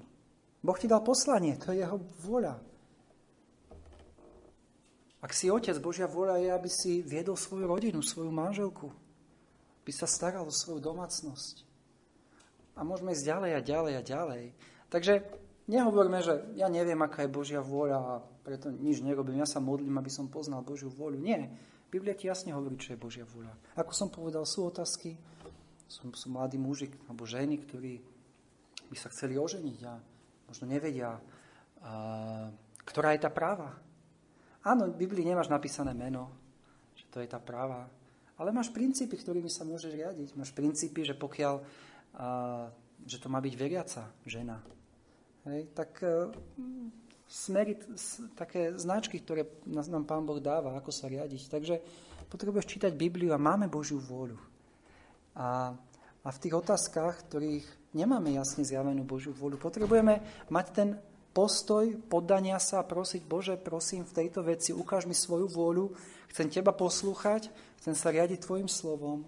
Boh 0.64 0.78
ti 0.80 0.88
dal 0.88 1.05
poslanie, 1.05 1.61
to 1.61 1.74
je 1.74 1.84
jeho 1.84 2.01
vôľa. 2.24 2.57
Ak 5.24 5.32
si 5.32 5.49
otec, 5.49 5.76
Božia 5.80 6.05
vôľa 6.05 6.36
je, 6.40 6.49
aby 6.53 6.70
si 6.70 7.01
viedol 7.01 7.36
svoju 7.36 7.64
rodinu, 7.68 8.01
svoju 8.01 8.28
manželku. 8.28 8.92
Aby 9.84 9.92
sa 9.92 10.09
staral 10.09 10.45
o 10.45 10.53
svoju 10.53 10.80
domácnosť. 10.84 11.74
A 12.75 12.83
môžeme 12.83 13.14
ísť 13.14 13.31
ďalej 13.31 13.51
a 13.55 13.61
ďalej 13.62 13.93
a 13.95 14.03
ďalej. 14.03 14.45
Takže 14.91 15.12
nehovorme, 15.70 16.18
že 16.20 16.43
ja 16.59 16.66
neviem, 16.66 16.99
aká 17.01 17.25
je 17.25 17.35
Božia 17.35 17.62
vôľa 17.62 17.99
a 17.99 18.12
preto 18.45 18.68
nič 18.68 19.01
nerobím. 19.01 19.41
Ja 19.41 19.49
sa 19.49 19.62
modlím, 19.62 19.97
aby 19.97 20.11
som 20.12 20.29
poznal 20.29 20.66
Božiu 20.66 20.93
vôľu. 20.93 21.16
Nie. 21.16 21.49
Biblia 21.89 22.18
ti 22.18 22.27
jasne 22.27 22.51
hovorí, 22.51 22.75
čo 22.77 22.93
je 22.93 22.99
Božia 22.99 23.22
vôľa. 23.22 23.55
Ako 23.79 23.95
som 23.95 24.11
povedal, 24.11 24.43
sú 24.43 24.66
otázky, 24.66 25.14
sú, 25.87 26.11
sú 26.12 26.27
mladí 26.29 26.59
muži 26.59 26.91
alebo 27.07 27.22
ženy, 27.22 27.62
ktorí 27.62 28.03
by 28.91 28.97
sa 28.99 29.09
chceli 29.14 29.39
oženiť 29.39 29.79
a 29.87 29.95
možno 30.51 30.64
nevedia, 30.66 31.14
a, 31.14 32.51
ktorá 32.83 33.14
je 33.14 33.22
tá 33.22 33.31
práva. 33.31 33.79
Áno, 34.66 34.91
v 34.91 34.99
Biblii 35.07 35.22
nemáš 35.22 35.53
napísané 35.53 35.95
meno, 35.95 36.33
že 36.99 37.07
to 37.14 37.22
je 37.22 37.29
tá 37.31 37.39
práva, 37.39 37.87
ale 38.35 38.51
máš 38.51 38.75
princípy, 38.75 39.14
ktorými 39.14 39.47
sa 39.47 39.62
môžeš 39.62 39.95
riadiť. 39.95 40.29
Máš 40.35 40.51
princípy, 40.51 41.07
že 41.07 41.14
pokiaľ 41.14 41.62
a, 42.15 42.71
že 43.05 43.19
to 43.19 43.29
má 43.29 43.43
byť 43.43 43.55
veriaca 43.59 44.03
žena. 44.25 44.62
Hej, 45.45 45.69
tak 45.77 46.01
e, 46.01 46.33
také 48.39 48.79
značky, 48.79 49.21
ktoré 49.21 49.45
nám 49.67 50.09
Pán 50.09 50.25
Boh 50.25 50.41
dáva, 50.41 50.73
ako 50.79 50.95
sa 50.95 51.11
riadiť. 51.11 51.43
Takže 51.51 51.75
potrebuješ 52.31 52.71
čítať 52.71 52.93
Bibliu 52.95 53.35
a 53.35 53.41
máme 53.41 53.69
Božiu 53.69 54.01
vôľu. 54.01 54.39
A, 55.35 55.75
a 56.25 56.29
v 56.31 56.41
tých 56.41 56.55
otázkach, 56.55 57.27
ktorých 57.29 57.67
nemáme 57.93 58.33
jasne 58.33 58.62
zjavenú 58.65 59.03
Božiu 59.05 59.35
vôľu, 59.35 59.59
potrebujeme 59.59 60.23
mať 60.49 60.67
ten 60.73 60.89
postoj 61.35 61.91
poddania 62.07 62.62
sa 62.62 62.81
a 62.81 62.87
prosiť, 62.87 63.27
Bože, 63.27 63.59
prosím, 63.59 64.07
v 64.07 64.23
tejto 64.23 64.47
veci 64.47 64.71
ukáž 64.71 65.11
mi 65.11 65.19
svoju 65.19 65.51
vôľu, 65.51 65.91
chcem 66.31 66.47
Teba 66.47 66.71
poslúchať, 66.71 67.51
chcem 67.83 67.95
sa 67.99 68.15
riadiť 68.15 68.47
Tvojim 68.47 68.71
slovom, 68.71 69.27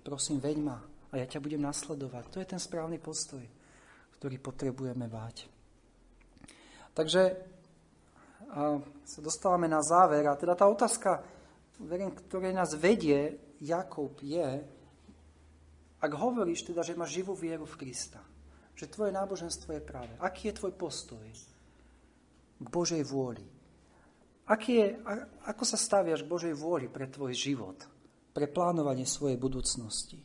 prosím, 0.00 0.40
veď 0.40 0.56
ma 0.64 0.78
a 1.14 1.22
ja 1.22 1.30
ťa 1.30 1.38
budem 1.38 1.62
nasledovať. 1.62 2.24
To 2.34 2.42
je 2.42 2.50
ten 2.50 2.58
správny 2.58 2.98
postoj, 2.98 3.46
ktorý 4.18 4.42
potrebujeme 4.42 5.06
mať. 5.06 5.46
Takže 6.90 7.54
a 8.54 8.78
sa 9.02 9.20
dostávame 9.20 9.66
na 9.66 9.82
záver. 9.82 10.22
A 10.30 10.38
teda 10.38 10.54
tá 10.54 10.70
otázka, 10.70 11.26
verím, 11.82 12.14
ktorej 12.14 12.54
nás 12.54 12.78
vedie 12.78 13.34
Jakub, 13.58 14.14
je, 14.22 14.62
ak 15.98 16.12
hovoríš 16.14 16.70
teda, 16.70 16.86
že 16.86 16.94
máš 16.94 17.18
živú 17.18 17.34
vieru 17.34 17.66
v 17.66 17.78
Krista, 17.80 18.22
že 18.78 18.86
tvoje 18.86 19.10
náboženstvo 19.10 19.74
je 19.74 19.82
práve, 19.82 20.14
aký 20.22 20.54
je 20.54 20.58
tvoj 20.62 20.72
postoj 20.78 21.26
k 22.62 22.66
Božej 22.70 23.02
vôli? 23.02 23.42
Aký 24.44 24.76
je, 24.76 24.86
ako 25.48 25.64
sa 25.64 25.80
staviaš 25.80 26.22
k 26.22 26.30
Božej 26.30 26.54
vôli 26.54 26.86
pre 26.86 27.08
tvoj 27.08 27.32
život, 27.32 27.80
pre 28.36 28.44
plánovanie 28.46 29.08
svojej 29.08 29.40
budúcnosti? 29.40 30.20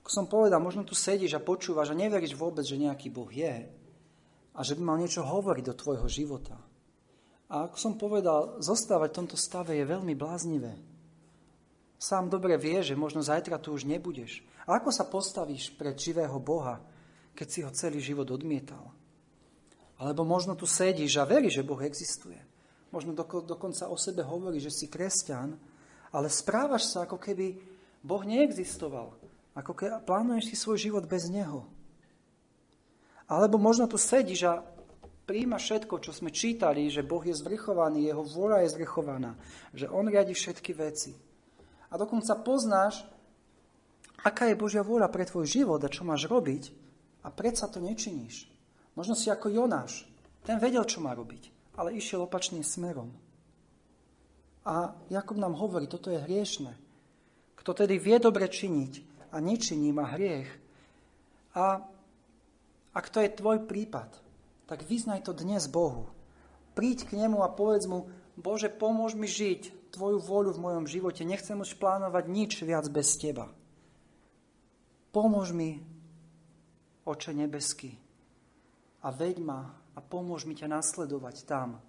Ako 0.00 0.10
som 0.10 0.26
povedal, 0.26 0.58
možno 0.58 0.82
tu 0.82 0.96
sedíš 0.96 1.36
a 1.36 1.44
počúvaš 1.44 1.92
a 1.92 1.98
neveríš 1.98 2.34
vôbec, 2.34 2.64
že 2.64 2.80
nejaký 2.80 3.12
Boh 3.12 3.28
je 3.28 3.68
a 4.56 4.60
že 4.64 4.74
by 4.74 4.82
mal 4.82 4.98
niečo 4.98 5.22
hovoriť 5.22 5.64
do 5.68 5.74
tvojho 5.76 6.08
života. 6.08 6.56
A 7.50 7.66
ako 7.68 7.76
som 7.76 7.94
povedal, 7.98 8.62
zostávať 8.62 9.08
v 9.10 9.18
tomto 9.22 9.36
stave 9.36 9.76
je 9.76 9.84
veľmi 9.84 10.14
bláznivé. 10.14 10.78
Sám 12.00 12.32
dobre 12.32 12.56
vie, 12.56 12.80
že 12.80 12.96
možno 12.96 13.20
zajtra 13.20 13.60
tu 13.60 13.76
už 13.76 13.84
nebudeš. 13.84 14.40
A 14.64 14.80
ako 14.80 14.88
sa 14.88 15.04
postavíš 15.04 15.76
pred 15.76 15.92
živého 16.00 16.40
Boha, 16.40 16.80
keď 17.36 17.46
si 17.52 17.60
ho 17.60 17.70
celý 17.76 18.00
život 18.00 18.24
odmietal? 18.32 18.88
Alebo 20.00 20.24
možno 20.24 20.56
tu 20.56 20.64
sedíš 20.64 21.20
a 21.20 21.28
veríš, 21.28 21.60
že 21.60 21.66
Boh 21.68 21.84
existuje. 21.84 22.40
Možno 22.88 23.12
dokonca 23.44 23.92
o 23.92 24.00
sebe 24.00 24.24
hovorí, 24.24 24.56
že 24.64 24.72
si 24.72 24.88
kresťan, 24.88 25.60
ale 26.08 26.32
správaš 26.32 26.88
sa, 26.88 27.04
ako 27.04 27.20
keby 27.20 27.60
Boh 28.00 28.24
neexistoval. 28.24 29.19
Ako 29.54 29.74
keď 29.74 30.06
plánuješ 30.06 30.52
si 30.52 30.56
svoj 30.56 30.78
život 30.78 31.04
bez 31.10 31.26
Neho. 31.26 31.66
Alebo 33.30 33.58
možno 33.58 33.86
tu 33.86 33.98
sedíš 33.98 34.46
a 34.46 34.62
príjma 35.26 35.62
všetko, 35.62 36.02
čo 36.02 36.10
sme 36.10 36.34
čítali, 36.34 36.90
že 36.90 37.06
Boh 37.06 37.22
je 37.22 37.34
zvrchovaný, 37.34 38.10
Jeho 38.10 38.26
vôľa 38.26 38.66
je 38.66 38.74
zvrchovaná, 38.74 39.38
že 39.70 39.86
On 39.86 40.02
riadi 40.06 40.34
všetky 40.34 40.74
veci. 40.74 41.14
A 41.90 41.98
dokonca 41.98 42.34
poznáš, 42.38 43.06
aká 44.22 44.50
je 44.50 44.58
Božia 44.58 44.82
vôľa 44.82 45.10
pre 45.10 45.26
tvoj 45.26 45.46
život 45.46 45.82
a 45.82 45.90
čo 45.90 46.06
máš 46.06 46.26
robiť 46.26 46.70
a 47.22 47.30
predsa 47.30 47.66
to 47.66 47.82
nečiníš. 47.82 48.50
Možno 48.94 49.14
si 49.14 49.30
ako 49.30 49.50
Jonáš. 49.50 50.06
Ten 50.42 50.58
vedel, 50.58 50.82
čo 50.86 50.98
má 50.98 51.14
robiť, 51.14 51.74
ale 51.78 51.94
išiel 51.94 52.26
opačným 52.26 52.66
smerom. 52.66 53.12
A 54.66 54.92
Jakub 55.08 55.38
nám 55.38 55.56
hovorí, 55.56 55.86
toto 55.86 56.10
je 56.10 56.20
hriešne. 56.20 56.74
Kto 57.56 57.76
tedy 57.76 58.00
vie 58.00 58.16
dobre 58.18 58.48
činiť 58.48 59.09
a 59.30 59.36
nečiní 59.40 59.94
má 59.94 60.10
hriech. 60.10 60.50
A 61.54 61.82
ak 62.94 63.06
to 63.10 63.22
je 63.22 63.30
tvoj 63.30 63.66
prípad, 63.66 64.10
tak 64.66 64.86
vyznaj 64.86 65.26
to 65.26 65.32
dnes 65.34 65.66
Bohu. 65.66 66.10
Príď 66.74 67.10
k 67.10 67.18
nemu 67.18 67.42
a 67.42 67.50
povedz 67.50 67.86
mu, 67.86 68.10
Bože, 68.38 68.70
pomôž 68.70 69.18
mi 69.18 69.26
žiť 69.26 69.94
tvoju 69.94 70.22
vôľu 70.22 70.54
v 70.54 70.62
mojom 70.62 70.86
živote. 70.86 71.26
Nechcem 71.26 71.58
už 71.58 71.74
plánovať 71.76 72.24
nič 72.30 72.52
viac 72.62 72.86
bez 72.86 73.18
teba. 73.18 73.50
Pomôž 75.10 75.50
mi, 75.50 75.82
Oče 77.02 77.34
nebeský, 77.34 77.98
a 79.02 79.08
veď 79.10 79.40
ma 79.42 79.74
a 79.96 79.98
pomôž 79.98 80.44
mi 80.44 80.54
ťa 80.54 80.70
nasledovať 80.70 81.48
tam, 81.48 81.80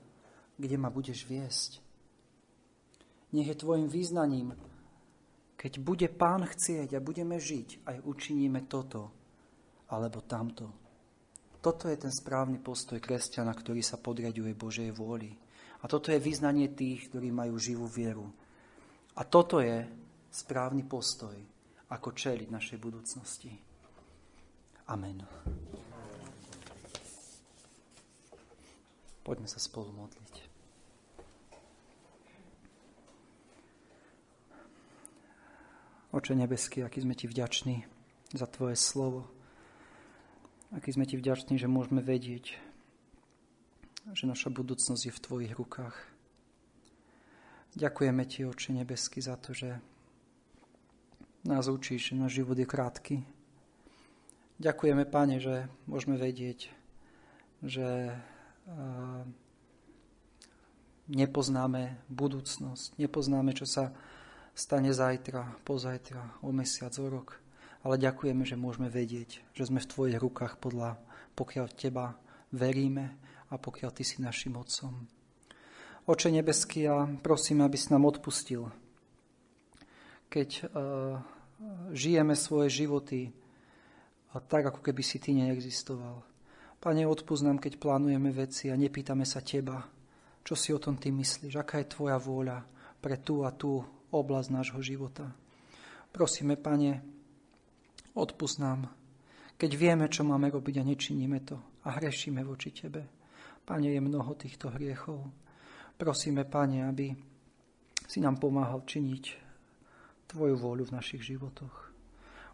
kde 0.58 0.76
ma 0.80 0.89
budeš 0.89 1.28
viesť. 1.28 1.84
Nech 3.36 3.48
je 3.48 3.56
tvojim 3.56 3.88
význaním 3.88 4.56
Keď 5.62 5.78
bude 5.78 6.09
pán 6.09 6.41
chcieť 6.41 6.97
a 6.97 7.05
budeme 7.05 7.38
žiť, 7.38 7.86
aj 7.86 7.97
učiníme 8.01 8.66
toto 8.66 9.14
alebo 9.93 10.26
tamto. 10.26 10.74
Toto 11.62 11.86
je 11.86 12.01
ten 12.01 12.09
správny 12.09 12.57
postoj 12.57 12.97
kresťana, 12.97 13.53
ktorý 13.53 13.86
sa 13.86 14.01
podriaduje 14.01 14.57
Božej 14.57 14.89
vôli. 14.89 15.30
A 15.82 15.86
toto 15.86 16.09
je 16.09 16.18
vyznanie 16.18 16.74
tých, 16.74 17.14
ktorí 17.14 17.30
majú 17.30 17.62
živú 17.62 17.86
vieru. 17.86 18.26
A 19.14 19.22
toto 19.22 19.62
je 19.62 19.86
správny 20.34 20.82
postoj, 20.89 21.38
ako 21.93 22.09
čeliť 22.09 22.49
našej 22.49 22.78
budúcnosti. 22.82 23.53
Amen. 24.89 25.22
Poďme 29.22 29.45
sa 29.45 29.62
spolu 29.62 29.93
modliť. 29.93 30.51
Oče 36.12 36.36
nebeský, 36.36 36.84
aký 36.84 37.07
sme 37.07 37.16
ti 37.16 37.24
vďační 37.32 37.88
za 38.36 38.43
Tvoje 38.43 38.76
slovo. 38.76 39.32
Aký 40.76 40.91
sme 40.91 41.07
ti 41.07 41.16
vďační, 41.16 41.55
že 41.55 41.72
môžeme 41.72 42.03
vedieť, 42.03 42.59
že 44.12 44.28
naša 44.28 44.51
budúcnosť 44.51 45.07
je 45.07 45.16
v 45.16 45.24
Tvojich 45.24 45.53
rukách. 45.55 45.95
Ďakujeme 47.80 48.28
Ti, 48.28 48.43
Oče 48.43 48.76
nebeský, 48.76 49.24
za 49.24 49.39
to, 49.39 49.55
že 49.55 49.80
nás 51.47 51.72
učíš, 51.72 52.12
že 52.12 52.20
náš 52.20 52.43
život 52.43 52.59
je 52.59 52.68
krátky. 52.68 53.16
Ďakujeme, 54.59 55.07
Pane, 55.07 55.39
že 55.39 55.72
môžeme 55.88 56.20
vedieť, 56.20 56.76
že 57.64 58.20
nepoznáme 61.07 62.03
budúcnosť, 62.12 62.99
nepoznáme, 62.99 63.55
čo 63.55 63.64
sa 63.64 63.95
stane 64.56 64.91
zajtra, 64.91 65.64
pozajtra, 65.64 66.43
o 66.43 66.52
mesiac, 66.52 66.91
o 66.99 67.08
rok. 67.08 67.39
Ale 67.82 67.97
ďakujeme, 67.97 68.45
že 68.45 68.60
môžeme 68.60 68.93
vedieť, 68.93 69.41
že 69.58 69.66
sme 69.66 69.82
v 69.82 69.89
Tvojich 69.89 70.18
rukách 70.22 70.62
podľa, 70.62 71.02
pokiaľ 71.34 71.66
Teba 71.74 72.14
veríme 72.54 73.18
a 73.49 73.58
pokiaľ 73.58 73.89
Ty 73.89 74.04
si 74.06 74.22
našim 74.22 74.54
Otcom. 74.54 75.10
Oče 76.06 76.30
nebeský, 76.30 76.86
ja 76.86 77.10
prosím, 77.22 77.66
aby 77.66 77.78
si 77.78 77.89
nám 77.93 78.06
odpustil, 78.06 78.70
keď 80.30 80.49
uh, 80.62 81.18
žijeme 81.93 82.34
svoje 82.34 82.86
životy 82.86 83.30
a 84.34 84.39
tak, 84.39 84.70
ako 84.74 84.80
keby 84.82 85.02
si 85.02 85.18
Ty 85.18 85.34
neexistoval. 85.38 86.22
Pane, 86.82 87.06
odpúsť 87.06 87.62
keď 87.62 87.74
plánujeme 87.78 88.34
veci 88.34 88.74
a 88.74 88.76
nepýtame 88.78 89.26
sa 89.26 89.45
Teba, 89.45 89.86
čo 90.41 90.58
si 90.58 90.74
o 90.74 90.82
tom 90.82 90.97
Ty 90.97 91.14
myslíš, 91.14 91.54
aká 91.58 91.82
je 91.82 91.93
Tvoja 91.93 92.18
vôľa 92.18 92.66
pre 92.97 93.22
tú 93.22 93.45
a 93.45 93.54
tú 93.54 93.86
oblasť 94.12 94.49
nášho 94.51 94.80
života. 94.84 95.32
Prosíme, 96.12 96.59
Pane, 96.59 96.99
odpúsť 98.14 98.57
nám, 98.59 98.91
keď 99.55 99.72
vieme, 99.78 100.05
čo 100.12 100.28
máme 100.28 100.51
robiť 100.51 100.84
a 100.84 100.88
nečiníme 100.88 101.39
to 101.47 101.55
a 101.88 101.95
hrešíme 101.97 102.43
voči 102.43 102.76
Tebe. 102.76 103.07
Pane, 103.64 103.93
je 103.93 104.01
mnoho 104.03 104.36
týchto 104.36 104.74
hriechov. 104.74 105.24
Prosíme, 105.95 106.43
Pane, 106.43 106.84
aby 106.86 107.16
si 108.05 108.20
nám 108.20 108.38
pomáhal 108.38 108.84
činiť 108.84 109.49
Tvoju 110.32 110.55
vôľu 110.55 110.88
v 110.88 110.95
našich 110.95 111.28
životoch. 111.28 111.91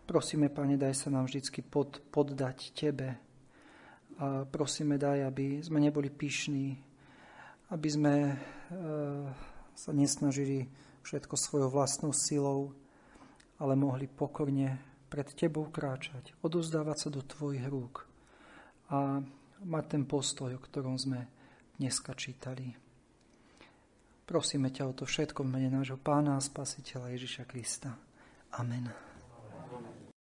Prosíme, 0.06 0.50
Pane, 0.50 0.78
daj 0.78 0.94
sa 0.94 1.10
nám 1.14 1.30
vždy 1.30 1.62
pod, 1.66 2.02
poddať 2.10 2.74
Tebe, 2.74 3.28
a 4.18 4.50
prosíme, 4.50 4.98
daj, 4.98 5.30
aby 5.30 5.62
sme 5.62 5.78
neboli 5.78 6.10
pyšní, 6.10 6.74
aby 7.70 7.86
sme 7.86 8.14
e, 8.26 8.36
sa 9.78 9.92
nesnažili 9.94 10.66
všetko 11.08 11.40
svojou 11.40 11.72
vlastnou 11.72 12.12
silou, 12.12 12.76
ale 13.64 13.80
mohli 13.80 14.12
pokorne 14.12 14.76
pred 15.08 15.32
Tebou 15.32 15.72
kráčať, 15.72 16.36
odozdávať 16.44 16.98
sa 17.00 17.10
do 17.10 17.24
Tvojich 17.24 17.64
rúk 17.64 18.04
a 18.92 19.24
mať 19.64 19.86
ten 19.88 20.04
postoj, 20.04 20.52
o 20.52 20.60
ktorom 20.60 21.00
sme 21.00 21.32
dneska 21.80 22.12
čítali. 22.12 22.76
Prosíme 24.28 24.68
ťa 24.68 24.84
o 24.92 24.94
to 24.94 25.08
všetko 25.08 25.48
v 25.48 25.52
mene 25.56 25.72
nášho 25.72 25.96
Pána 25.96 26.36
a 26.36 26.44
Spasiteľa 26.44 27.16
Ježiša 27.16 27.48
Krista. 27.48 27.96
Amen. 28.60 29.07